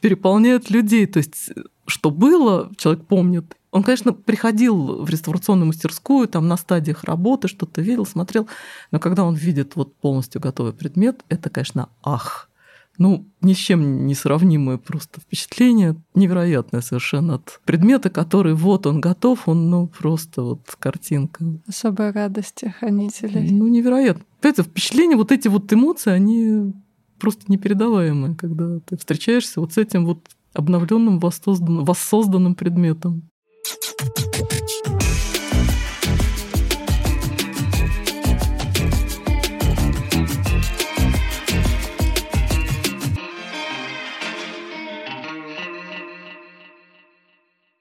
переполняют 0.01 0.69
людей. 0.69 1.05
То 1.05 1.17
есть 1.17 1.51
что 1.85 2.09
было, 2.09 2.71
человек 2.77 3.05
помнит. 3.05 3.55
Он, 3.71 3.83
конечно, 3.83 4.13
приходил 4.13 5.03
в 5.03 5.09
реставрационную 5.09 5.67
мастерскую, 5.67 6.27
там 6.27 6.47
на 6.47 6.57
стадиях 6.57 7.03
работы 7.05 7.47
что-то 7.47 7.81
видел, 7.81 8.05
смотрел, 8.05 8.47
но 8.91 8.99
когда 8.99 9.23
он 9.23 9.35
видит 9.35 9.75
вот 9.75 9.95
полностью 9.95 10.41
готовый 10.41 10.73
предмет, 10.73 11.23
это, 11.29 11.49
конечно, 11.49 11.87
ах, 12.03 12.49
ну, 12.97 13.25
ни 13.41 13.53
с 13.53 13.57
чем 13.57 14.05
не 14.05 14.13
сравнимое 14.13 14.77
просто 14.77 15.21
впечатление, 15.21 15.95
невероятное 16.13 16.81
совершенно 16.81 17.35
от 17.35 17.61
предмета, 17.63 18.09
который 18.09 18.53
вот 18.53 18.85
он 18.85 18.99
готов, 18.99 19.47
он, 19.47 19.69
ну, 19.69 19.87
просто 19.87 20.41
вот 20.41 20.75
картинка. 20.77 21.45
Особая 21.65 22.11
радость 22.11 22.63
хранителей. 22.79 23.49
Ну, 23.51 23.67
невероятно. 23.67 24.23
Это 24.41 24.63
впечатление, 24.63 25.15
вот 25.15 25.31
эти 25.31 25.47
вот 25.47 25.71
эмоции, 25.71 26.11
они 26.11 26.73
просто 27.22 27.43
непередаваемые, 27.49 28.36
когда 28.36 28.80
ты 28.80 28.97
встречаешься 28.97 29.61
вот 29.61 29.74
с 29.74 29.78
этим 29.78 30.05
вот 30.05 30.28
обновленным 30.53 31.19
воссозданным, 31.19 31.86
воссозданным 31.86 32.55
предметом. 32.55 33.30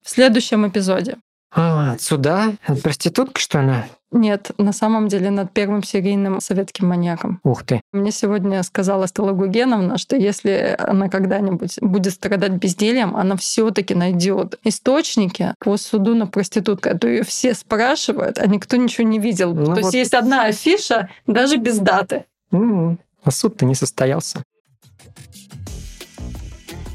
В 0.02 0.10
следующем 0.12 0.68
эпизоде. 0.68 1.16
А, 1.52 1.96
сюда? 1.98 2.52
Проститутка, 2.82 3.40
что 3.40 3.62
ли? 3.62 3.84
Нет, 4.12 4.50
на 4.58 4.72
самом 4.72 5.06
деле 5.06 5.30
над 5.30 5.52
первым 5.52 5.84
серийным 5.84 6.40
советским 6.40 6.88
маньяком. 6.88 7.38
Ух 7.44 7.62
ты. 7.64 7.80
Мне 7.92 8.10
сегодня 8.10 8.60
сказала 8.64 9.06
Стелла 9.06 9.32
Гугеновна, 9.32 9.98
что 9.98 10.16
если 10.16 10.74
она 10.78 11.08
когда-нибудь 11.08 11.78
будет 11.80 12.12
страдать 12.14 12.52
бездельем, 12.52 13.14
она 13.16 13.36
все 13.36 13.70
таки 13.70 13.94
найдет 13.94 14.58
источники 14.64 15.54
по 15.60 15.76
суду 15.76 16.16
на 16.16 16.26
проститутка. 16.26 16.90
А 16.90 16.98
то 16.98 17.06
ее 17.06 17.22
все 17.22 17.54
спрашивают, 17.54 18.38
а 18.38 18.46
никто 18.48 18.76
ничего 18.76 19.06
не 19.06 19.20
видел. 19.20 19.54
Ну 19.54 19.64
то 19.66 19.70
вот. 19.70 19.78
есть 19.78 19.94
есть 19.94 20.14
одна 20.14 20.44
афиша, 20.46 21.08
даже 21.28 21.56
без 21.56 21.78
даты. 21.78 22.24
М, 22.52 22.98
А 23.22 23.30
суд-то 23.30 23.64
не 23.64 23.76
состоялся. 23.76 24.42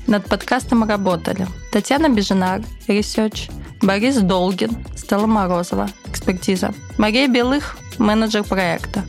Над 0.07 0.25
подкастом 0.27 0.83
работали 0.83 1.47
Татьяна 1.71 2.09
Бежинар, 2.09 2.61
research, 2.87 3.49
Борис 3.81 4.17
Долгин, 4.17 4.71
Стелла 4.95 5.27
Морозова, 5.27 5.89
экспертиза, 6.05 6.73
Мария 6.97 7.27
Белых, 7.27 7.77
менеджер 7.97 8.43
проекта, 8.43 9.03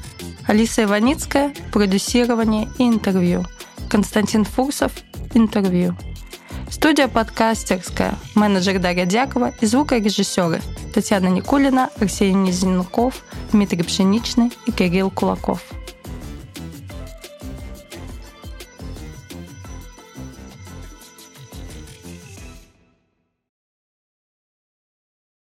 Алиса 0.47 0.85
Иваницкая, 0.85 1.55
продюсирование 1.73 2.69
и 2.79 2.85
интервью, 2.85 3.45
Константин 3.89 4.45
Фурсов, 4.45 4.93
интервью. 5.35 5.97
Студия 6.71 7.09
подкастерская, 7.09 8.15
менеджер 8.35 8.79
Дарья 8.81 9.07
Дякова 9.07 9.53
и 9.61 9.67
звукорежиссеры 9.67 10.61
Татьяна 10.93 11.29
Никулина, 11.29 11.91
Арсений 12.01 12.51
Низенков, 12.51 13.23
Дмитрий 13.53 13.83
Пшеничный 13.83 14.53
и 14.67 14.73
Кирилл 14.73 15.11
Кулаков. 15.11 15.63